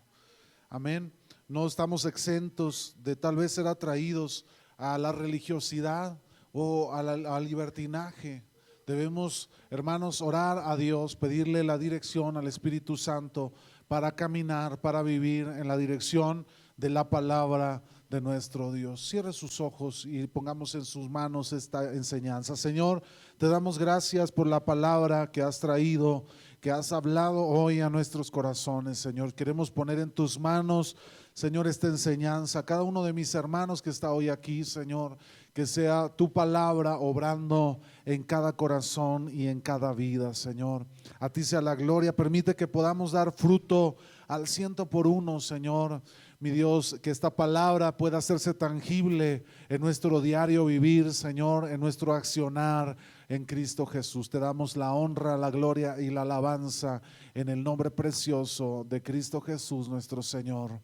Amén. 0.70 1.14
No 1.47 1.68
estamos 1.68 2.06
exentos 2.06 2.95
de 2.97 3.16
tal 3.16 3.36
vez 3.36 3.51
ser 3.51 3.68
atraídos 3.68 4.43
a 4.76 4.97
la 4.97 5.12
religiosidad 5.12 6.20
o 6.51 6.91
al 6.91 7.43
libertinaje. 7.43 8.43
Debemos, 8.88 9.51
hermanos, 9.70 10.20
orar 10.20 10.58
a 10.66 10.76
Dios, 10.76 11.16
pedirle 11.16 11.64
la 11.64 11.78
dirección 11.78 12.38
al 12.38 12.47
Espíritu 12.47 12.97
Santo 12.97 13.53
para 13.88 14.15
caminar, 14.15 14.81
para 14.81 15.03
vivir 15.03 15.47
en 15.47 15.67
la 15.67 15.77
dirección 15.77 16.45
de 16.77 16.89
la 16.89 17.09
palabra 17.09 17.83
de 18.09 18.21
nuestro 18.21 18.71
Dios. 18.71 19.07
Cierre 19.07 19.33
sus 19.33 19.59
ojos 19.59 20.05
y 20.05 20.27
pongamos 20.27 20.75
en 20.75 20.86
sus 20.86 21.09
manos 21.09 21.53
esta 21.53 21.93
enseñanza. 21.93 22.55
Señor, 22.55 23.01
te 23.38 23.47
damos 23.47 23.77
gracias 23.77 24.31
por 24.31 24.47
la 24.47 24.63
palabra 24.63 25.31
que 25.31 25.41
has 25.41 25.59
traído, 25.59 26.25
que 26.60 26.72
has 26.72 26.91
hablado 26.91 27.45
hoy 27.45 27.82
a 27.82 27.89
nuestros 27.89 28.32
corazones, 28.32 28.99
Señor. 28.99 29.34
Queremos 29.34 29.70
poner 29.70 29.99
en 29.99 30.10
tus 30.10 30.39
manos, 30.39 30.95
Señor, 31.34 31.68
esta 31.68 31.88
enseñanza. 31.88 32.66
Cada 32.66 32.84
uno 32.84 33.03
de 33.03 33.14
mis 33.14 33.34
hermanos 33.36 33.82
que 33.82 33.89
está 33.89 34.12
hoy 34.12 34.30
aquí, 34.30 34.64
Señor, 34.64 35.18
que 35.53 35.66
sea 35.66 36.10
tu 36.10 36.32
palabra 36.32 36.97
obrando 36.97 37.80
en 38.06 38.24
cada 38.24 38.53
corazón 38.53 39.30
y 39.32 39.47
en 39.47 39.62
cada 39.62 39.93
vida, 39.93 40.34
Señor. 40.34 40.86
A 41.20 41.30
ti 41.30 41.43
sea 41.43 41.62
la 41.62 41.76
gloria. 41.76 42.16
Permite 42.16 42.56
que 42.56 42.68
podamos 42.68 43.12
dar 43.12 43.32
fruto 43.32 43.95
al 44.28 44.47
ciento 44.47 44.89
por 44.89 45.08
uno, 45.08 45.39
Señor. 45.39 46.01
Mi 46.39 46.51
Dios, 46.51 46.97
que 47.01 47.10
esta 47.10 47.30
palabra 47.30 47.95
pueda 47.95 48.18
hacerse 48.18 48.53
tangible 48.53 49.45
en 49.70 49.82
nuestro 49.82 50.22
diario 50.22 50.66
vivir, 50.66 51.14
Señor, 51.14 51.70
en 51.70 51.80
nuestro 51.80 52.14
accionar 52.14 52.97
en 53.28 53.45
Cristo 53.45 53.86
Jesús. 53.86 54.30
Te 54.30 54.39
damos 54.39 54.78
la 54.78 54.93
honra, 54.93 55.38
la 55.38 55.51
gloria 55.51 55.99
y 55.99 56.09
la 56.09 56.21
alabanza 56.21 57.01
en 57.34 57.49
el 57.49 57.63
nombre 57.63 57.91
precioso 57.91 58.86
de 58.88 59.01
Cristo 59.01 59.41
Jesús, 59.41 59.89
nuestro 59.89 60.21
Señor. 60.21 60.80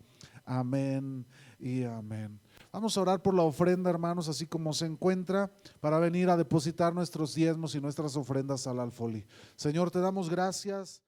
Amén 0.46 1.26
y 1.60 1.84
amén. 1.84 2.40
Vamos 2.72 2.98
a 2.98 3.02
orar 3.02 3.22
por 3.22 3.34
la 3.34 3.44
ofrenda, 3.44 3.90
hermanos, 3.90 4.30
así 4.30 4.48
como 4.48 4.74
se 4.74 4.86
encuentra, 4.86 5.52
para 5.80 6.00
venir 6.00 6.30
a 6.30 6.38
depositar 6.38 6.94
nuestros 6.94 7.36
diezmos 7.36 7.76
y 7.76 7.82
nuestras 7.82 8.16
ofrendas 8.16 8.66
al 8.66 8.80
alfolí. 8.80 9.26
Señor, 9.56 9.92
te 9.92 10.00
damos 10.00 10.30
gracias. 10.30 11.02